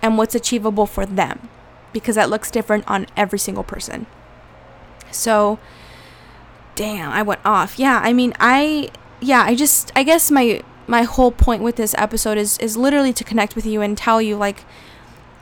and 0.00 0.16
what's 0.16 0.36
achievable 0.36 0.86
for 0.86 1.04
them 1.04 1.48
because 2.00 2.16
that 2.16 2.30
looks 2.30 2.50
different 2.50 2.88
on 2.88 3.06
every 3.16 3.38
single 3.38 3.64
person. 3.64 4.06
So 5.10 5.58
damn, 6.74 7.10
I 7.10 7.22
went 7.22 7.40
off. 7.44 7.78
Yeah, 7.78 8.00
I 8.02 8.12
mean, 8.12 8.34
I 8.38 8.90
yeah, 9.20 9.42
I 9.42 9.54
just 9.54 9.90
I 9.96 10.02
guess 10.02 10.30
my 10.30 10.62
my 10.86 11.02
whole 11.02 11.32
point 11.32 11.62
with 11.62 11.76
this 11.76 11.94
episode 11.98 12.38
is 12.38 12.58
is 12.58 12.76
literally 12.76 13.12
to 13.12 13.24
connect 13.24 13.56
with 13.56 13.66
you 13.66 13.80
and 13.80 13.96
tell 13.96 14.22
you 14.22 14.36
like 14.36 14.64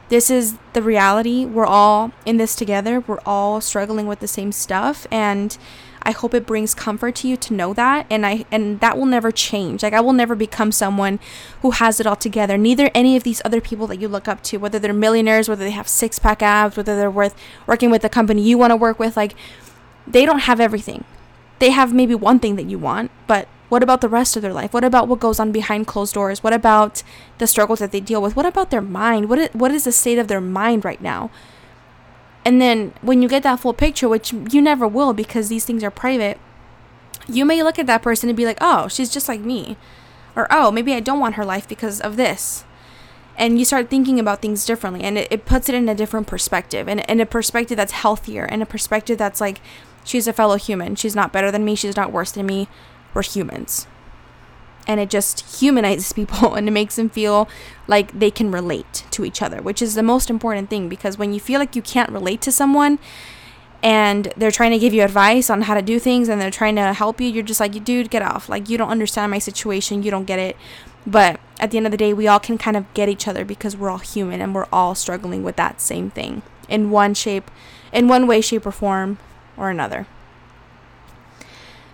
this 0.08 0.30
is 0.30 0.56
the 0.74 0.82
reality. 0.82 1.44
We're 1.44 1.66
all 1.66 2.12
in 2.24 2.36
this 2.36 2.54
together. 2.54 3.00
We're 3.00 3.20
all 3.26 3.60
struggling 3.60 4.06
with 4.06 4.20
the 4.20 4.28
same 4.28 4.52
stuff 4.52 5.06
and 5.10 5.56
I 6.04 6.10
hope 6.10 6.34
it 6.34 6.46
brings 6.46 6.74
comfort 6.74 7.14
to 7.16 7.28
you 7.28 7.36
to 7.36 7.54
know 7.54 7.72
that 7.74 8.06
and 8.10 8.26
I 8.26 8.44
and 8.50 8.80
that 8.80 8.98
will 8.98 9.06
never 9.06 9.30
change. 9.30 9.82
Like 9.82 9.92
I 9.92 10.00
will 10.00 10.12
never 10.12 10.34
become 10.34 10.72
someone 10.72 11.18
who 11.62 11.70
has 11.72 12.00
it 12.00 12.06
all 12.06 12.16
together. 12.16 12.58
Neither 12.58 12.90
any 12.94 13.16
of 13.16 13.22
these 13.22 13.40
other 13.44 13.60
people 13.60 13.86
that 13.88 14.00
you 14.00 14.08
look 14.08 14.28
up 14.28 14.42
to, 14.44 14.58
whether 14.58 14.78
they're 14.78 14.92
millionaires, 14.92 15.48
whether 15.48 15.64
they 15.64 15.70
have 15.70 15.88
six-pack 15.88 16.42
abs, 16.42 16.76
whether 16.76 16.96
they're 16.96 17.10
worth 17.10 17.34
working 17.66 17.90
with 17.90 18.02
the 18.02 18.08
company 18.08 18.42
you 18.42 18.58
want 18.58 18.70
to 18.70 18.76
work 18.76 18.98
with, 18.98 19.16
like 19.16 19.34
they 20.06 20.26
don't 20.26 20.40
have 20.40 20.60
everything. 20.60 21.04
They 21.58 21.70
have 21.70 21.94
maybe 21.94 22.14
one 22.14 22.40
thing 22.40 22.56
that 22.56 22.66
you 22.66 22.78
want, 22.78 23.10
but 23.26 23.48
what 23.70 23.82
about 23.82 24.02
the 24.02 24.08
rest 24.08 24.36
of 24.36 24.42
their 24.42 24.52
life? 24.52 24.74
What 24.74 24.84
about 24.84 25.08
what 25.08 25.20
goes 25.20 25.40
on 25.40 25.50
behind 25.50 25.86
closed 25.86 26.14
doors? 26.14 26.42
What 26.42 26.52
about 26.52 27.02
the 27.38 27.46
struggles 27.46 27.78
that 27.78 27.92
they 27.92 28.00
deal 28.00 28.20
with? 28.20 28.36
What 28.36 28.46
about 28.46 28.70
their 28.70 28.82
mind? 28.82 29.28
What 29.28 29.38
is, 29.38 29.48
what 29.52 29.70
is 29.72 29.84
the 29.84 29.92
state 29.92 30.18
of 30.18 30.28
their 30.28 30.40
mind 30.40 30.84
right 30.84 31.00
now? 31.00 31.30
And 32.44 32.60
then 32.60 32.92
when 33.00 33.22
you 33.22 33.28
get 33.28 33.42
that 33.42 33.60
full 33.60 33.72
picture, 33.72 34.08
which 34.08 34.32
you 34.32 34.60
never 34.60 34.86
will 34.86 35.12
because 35.12 35.48
these 35.48 35.64
things 35.64 35.82
are 35.82 35.90
private, 35.90 36.38
you 37.26 37.44
may 37.44 37.62
look 37.62 37.78
at 37.78 37.86
that 37.86 38.02
person 38.02 38.28
and 38.28 38.36
be 38.36 38.44
like, 38.44 38.58
oh, 38.60 38.88
she's 38.88 39.10
just 39.10 39.28
like 39.28 39.40
me. 39.40 39.76
Or, 40.36 40.46
oh, 40.50 40.70
maybe 40.70 40.94
I 40.94 41.00
don't 41.00 41.20
want 41.20 41.36
her 41.36 41.44
life 41.44 41.68
because 41.68 42.00
of 42.00 42.16
this. 42.16 42.64
And 43.36 43.58
you 43.58 43.64
start 43.64 43.88
thinking 43.88 44.20
about 44.20 44.42
things 44.42 44.66
differently 44.66 45.02
and 45.02 45.18
it, 45.18 45.28
it 45.30 45.44
puts 45.44 45.68
it 45.68 45.74
in 45.74 45.88
a 45.88 45.94
different 45.94 46.26
perspective 46.26 46.88
and, 46.88 47.08
and 47.08 47.20
a 47.20 47.26
perspective 47.26 47.76
that's 47.76 47.92
healthier 47.92 48.44
and 48.44 48.62
a 48.62 48.66
perspective 48.66 49.18
that's 49.18 49.40
like, 49.40 49.60
she's 50.04 50.28
a 50.28 50.32
fellow 50.32 50.56
human. 50.56 50.94
She's 50.94 51.16
not 51.16 51.32
better 51.32 51.50
than 51.50 51.64
me. 51.64 51.74
She's 51.74 51.96
not 51.96 52.12
worse 52.12 52.32
than 52.32 52.46
me 52.46 52.68
we're 53.14 53.22
humans. 53.22 53.86
And 54.86 55.00
it 55.00 55.08
just 55.08 55.60
humanizes 55.60 56.12
people 56.12 56.54
and 56.56 56.68
it 56.68 56.72
makes 56.72 56.96
them 56.96 57.08
feel 57.08 57.48
like 57.86 58.18
they 58.18 58.30
can 58.30 58.50
relate 58.50 59.04
to 59.10 59.24
each 59.24 59.40
other, 59.40 59.62
which 59.62 59.80
is 59.80 59.94
the 59.94 60.02
most 60.02 60.30
important 60.30 60.70
thing 60.70 60.88
because 60.88 61.18
when 61.18 61.32
you 61.32 61.40
feel 61.40 61.58
like 61.58 61.74
you 61.74 61.82
can't 61.82 62.10
relate 62.10 62.40
to 62.42 62.52
someone 62.52 62.98
and 63.82 64.32
they're 64.36 64.50
trying 64.50 64.70
to 64.70 64.78
give 64.78 64.94
you 64.94 65.02
advice 65.02 65.50
on 65.50 65.62
how 65.62 65.74
to 65.74 65.82
do 65.82 65.98
things 65.98 66.28
and 66.28 66.40
they're 66.40 66.50
trying 66.50 66.76
to 66.76 66.94
help 66.94 67.20
you, 67.20 67.28
you're 67.28 67.42
just 67.42 67.60
like, 67.60 67.84
dude, 67.84 68.10
get 68.10 68.22
off. 68.22 68.48
Like, 68.48 68.70
you 68.70 68.78
don't 68.78 68.88
understand 68.88 69.30
my 69.30 69.38
situation. 69.38 70.02
You 70.02 70.10
don't 70.10 70.24
get 70.24 70.38
it. 70.38 70.56
But 71.06 71.38
at 71.60 71.70
the 71.70 71.76
end 71.76 71.86
of 71.86 71.90
the 71.90 71.98
day, 71.98 72.14
we 72.14 72.26
all 72.26 72.40
can 72.40 72.56
kind 72.56 72.78
of 72.78 72.92
get 72.94 73.10
each 73.10 73.28
other 73.28 73.44
because 73.44 73.76
we're 73.76 73.90
all 73.90 73.98
human 73.98 74.40
and 74.40 74.54
we're 74.54 74.66
all 74.72 74.94
struggling 74.94 75.42
with 75.42 75.56
that 75.56 75.82
same 75.82 76.10
thing 76.10 76.42
in 76.66 76.90
one 76.90 77.12
shape, 77.12 77.50
in 77.92 78.08
one 78.08 78.26
way, 78.26 78.40
shape, 78.40 78.64
or 78.64 78.72
form 78.72 79.18
or 79.56 79.68
another. 79.68 80.06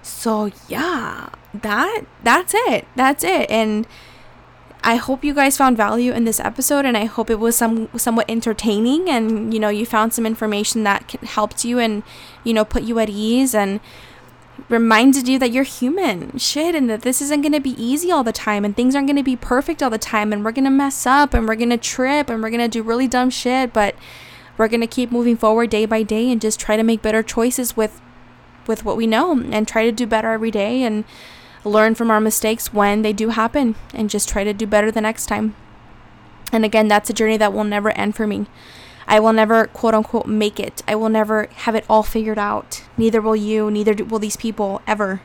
So 0.03 0.51
yeah, 0.69 1.31
that 1.55 2.03
that's 2.23 2.55
it. 2.55 2.87
That's 2.97 3.25
it. 3.25 3.51
And 3.51 3.87
I 4.83 4.97
hope 4.97 5.25
you 5.25 5.35
guys 5.35 5.57
found 5.57 5.77
value 5.77 6.13
in 6.13 6.25
this 6.25 6.41
episode 6.41 6.87
and 6.87 6.97
I 6.97 7.05
hope 7.05 7.29
it 7.29 7.39
was 7.39 7.57
some 7.57 7.89
somewhat 7.99 8.31
entertaining 8.31 9.11
and 9.11 9.53
you 9.53 9.61
know 9.61 9.69
you 9.69 9.85
found 9.85 10.15
some 10.15 10.25
information 10.25 10.85
that 10.85 11.11
helped 11.23 11.65
you 11.65 11.79
and 11.79 12.03
you 12.45 12.55
know 12.55 12.65
put 12.65 12.85
you 12.85 12.99
at 12.99 13.11
ease 13.11 13.55
and 13.55 13.81
reminded 14.69 15.29
you 15.29 15.39
that 15.39 15.53
you're 15.53 15.65
human 15.65 16.37
shit 16.39 16.75
and 16.75 16.89
that 16.89 17.03
this 17.03 17.21
isn't 17.21 17.43
going 17.43 17.53
to 17.53 17.61
be 17.61 17.83
easy 17.83 18.11
all 18.11 18.25
the 18.25 18.33
time 18.33 18.65
and 18.65 18.75
things 18.77 18.95
aren't 18.95 19.07
going 19.07 19.17
to 19.17 19.23
be 19.23 19.37
perfect 19.37 19.83
all 19.83 19.91
the 19.91 19.99
time 19.99 20.33
and 20.33 20.45
we're 20.45 20.53
going 20.53 20.65
to 20.65 20.71
mess 20.71 21.07
up 21.07 21.35
and 21.35 21.47
we're 21.47 21.55
going 21.57 21.71
to 21.71 21.77
trip 21.77 22.31
and 22.31 22.43
we're 22.43 22.51
going 22.51 22.61
to 22.61 22.69
do 22.69 22.83
really 22.83 23.09
dumb 23.09 23.31
shit 23.31 23.73
but 23.73 23.95
we're 24.57 24.69
going 24.69 24.81
to 24.81 24.87
keep 24.87 25.11
moving 25.11 25.37
forward 25.37 25.71
day 25.71 25.87
by 25.87 26.03
day 26.03 26.31
and 26.31 26.41
just 26.41 26.61
try 26.61 26.77
to 26.77 26.83
make 26.83 27.03
better 27.03 27.23
choices 27.23 27.77
with 27.77 28.01
with 28.67 28.85
what 28.85 28.97
we 28.97 29.07
know 29.07 29.33
and 29.33 29.67
try 29.69 29.85
to 29.85 29.93
do 29.93 30.07
better 30.07 30.31
every 30.31 30.51
day 30.51 30.83
and 30.83 31.05
learn 31.65 31.95
from 31.95 32.11
our 32.11 32.21
mistakes 32.21 32.73
when 32.73 33.03
they 33.03 33.13
do 33.13 33.29
happen 33.29 33.75
and 33.93 34.11
just 34.11 34.29
try 34.29 34.45
to 34.45 34.53
do 34.53 34.67
better 34.67 34.91
the 34.91 35.01
next 35.01 35.27
time. 35.27 35.55
And 36.53 36.65
again, 36.65 36.89
that's 36.89 37.11
a 37.11 37.15
journey 37.15 37.37
that 37.37 37.53
will 37.53 37.65
never 37.65 37.91
end 37.91 38.17
for 38.17 38.27
me. 38.27 38.47
I 39.07 39.21
will 39.21 39.33
never, 39.33 39.67
quote 39.67 39.95
unquote, 39.95 40.27
make 40.27 40.61
it. 40.61 40.83
I 40.87 40.95
will 40.95 41.09
never 41.09 41.49
have 41.55 41.75
it 41.75 41.85
all 41.89 42.03
figured 42.03 42.39
out. 42.39 42.85
Neither 42.97 43.21
will 43.21 43.37
you, 43.37 43.71
neither 43.71 44.05
will 44.05 44.19
these 44.19 44.37
people 44.37 44.83
ever. 44.87 45.21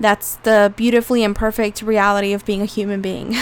That's 0.00 0.36
the 0.36 0.72
beautifully 0.76 1.22
imperfect 1.22 1.82
reality 1.82 2.32
of 2.32 2.44
being 2.44 2.62
a 2.62 2.66
human 2.66 3.02
being. 3.02 3.34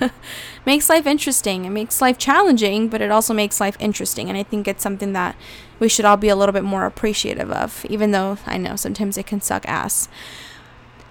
makes 0.66 0.88
life 0.88 1.06
interesting. 1.06 1.64
It 1.64 1.70
makes 1.70 2.00
life 2.00 2.18
challenging, 2.18 2.88
but 2.88 3.00
it 3.00 3.10
also 3.10 3.34
makes 3.34 3.60
life 3.60 3.76
interesting. 3.78 4.28
And 4.28 4.38
I 4.38 4.42
think 4.42 4.66
it's 4.66 4.82
something 4.82 5.12
that 5.12 5.36
we 5.78 5.88
should 5.88 6.04
all 6.04 6.16
be 6.16 6.28
a 6.28 6.36
little 6.36 6.52
bit 6.52 6.64
more 6.64 6.86
appreciative 6.86 7.50
of, 7.50 7.84
even 7.88 8.10
though 8.10 8.38
I 8.46 8.56
know 8.56 8.76
sometimes 8.76 9.18
it 9.18 9.26
can 9.26 9.40
suck 9.40 9.66
ass. 9.68 10.08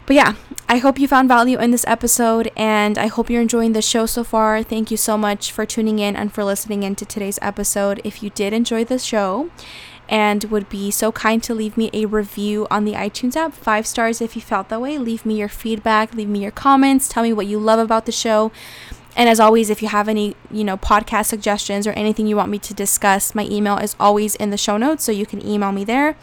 But 0.09 0.15
yeah, 0.15 0.33
I 0.67 0.79
hope 0.79 0.97
you 0.97 1.07
found 1.07 1.27
value 1.27 1.59
in 1.59 1.69
this 1.69 1.85
episode 1.85 2.51
and 2.57 2.97
I 2.97 3.05
hope 3.05 3.29
you're 3.29 3.43
enjoying 3.43 3.73
the 3.73 3.81
show 3.83 4.07
so 4.07 4.23
far. 4.23 4.63
Thank 4.63 4.89
you 4.89 4.97
so 4.97 5.19
much 5.19 5.51
for 5.51 5.67
tuning 5.67 5.99
in 5.99 6.15
and 6.15 6.33
for 6.33 6.43
listening 6.43 6.81
into 6.81 7.05
today's 7.05 7.37
episode. 7.43 8.01
If 8.03 8.23
you 8.23 8.31
did 8.31 8.51
enjoy 8.51 8.85
the 8.85 8.97
show, 8.97 9.51
and 10.09 10.45
would 10.45 10.67
be 10.67 10.89
so 10.89 11.11
kind 11.11 11.43
to 11.43 11.53
leave 11.53 11.77
me 11.77 11.91
a 11.93 12.07
review 12.07 12.65
on 12.71 12.85
the 12.85 12.93
iTunes 12.93 13.35
app. 13.35 13.53
Five 13.53 13.85
stars 13.85 14.19
if 14.19 14.35
you 14.35 14.41
felt 14.41 14.69
that 14.69 14.81
way. 14.81 14.97
Leave 14.97 15.27
me 15.27 15.37
your 15.37 15.47
feedback, 15.47 16.15
leave 16.15 16.27
me 16.27 16.41
your 16.41 16.49
comments, 16.49 17.07
tell 17.07 17.21
me 17.21 17.31
what 17.31 17.45
you 17.45 17.59
love 17.59 17.77
about 17.77 18.07
the 18.07 18.11
show. 18.11 18.51
And 19.15 19.29
as 19.29 19.39
always, 19.39 19.69
if 19.69 19.83
you 19.83 19.89
have 19.89 20.09
any, 20.09 20.35
you 20.49 20.63
know, 20.63 20.77
podcast 20.77 21.27
suggestions 21.27 21.85
or 21.85 21.91
anything 21.91 22.25
you 22.25 22.35
want 22.35 22.49
me 22.49 22.57
to 22.57 22.73
discuss, 22.73 23.35
my 23.35 23.43
email 23.43 23.77
is 23.77 23.95
always 23.99 24.33
in 24.37 24.49
the 24.49 24.57
show 24.57 24.77
notes, 24.77 25.03
so 25.03 25.11
you 25.11 25.27
can 25.27 25.45
email 25.45 25.71
me 25.71 25.83
there 25.83 26.17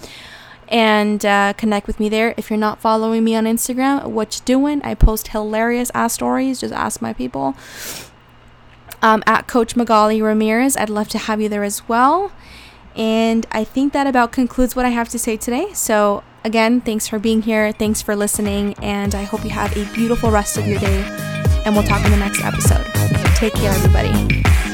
and 0.68 1.24
uh, 1.24 1.52
connect 1.56 1.86
with 1.86 2.00
me 2.00 2.08
there. 2.08 2.34
If 2.36 2.50
you're 2.50 2.58
not 2.58 2.80
following 2.80 3.24
me 3.24 3.34
on 3.34 3.44
Instagram, 3.44 4.06
what 4.06 4.36
you 4.36 4.44
doing? 4.44 4.82
I 4.82 4.94
post 4.94 5.28
hilarious 5.28 5.90
ass 5.94 6.14
stories. 6.14 6.60
Just 6.60 6.74
ask 6.74 7.00
my 7.00 7.12
people. 7.12 7.54
Um, 9.02 9.22
at 9.26 9.46
Coach 9.46 9.76
Magali 9.76 10.20
Ramirez, 10.22 10.76
I'd 10.76 10.90
love 10.90 11.08
to 11.08 11.18
have 11.18 11.40
you 11.40 11.48
there 11.48 11.64
as 11.64 11.86
well. 11.88 12.32
And 12.96 13.46
I 13.52 13.62
think 13.62 13.92
that 13.92 14.06
about 14.06 14.32
concludes 14.32 14.74
what 14.74 14.86
I 14.86 14.88
have 14.88 15.08
to 15.10 15.18
say 15.18 15.36
today. 15.36 15.72
So 15.74 16.24
again, 16.44 16.80
thanks 16.80 17.06
for 17.06 17.18
being 17.18 17.42
here. 17.42 17.72
Thanks 17.72 18.00
for 18.00 18.16
listening, 18.16 18.74
and 18.82 19.14
I 19.14 19.24
hope 19.24 19.44
you 19.44 19.50
have 19.50 19.76
a 19.76 19.84
beautiful 19.92 20.30
rest 20.30 20.56
of 20.56 20.66
your 20.66 20.78
day. 20.78 21.02
And 21.66 21.74
we'll 21.74 21.84
talk 21.84 22.04
in 22.04 22.10
the 22.10 22.16
next 22.16 22.42
episode. 22.42 22.86
Take 23.36 23.54
care, 23.54 23.72
everybody. 23.72 24.65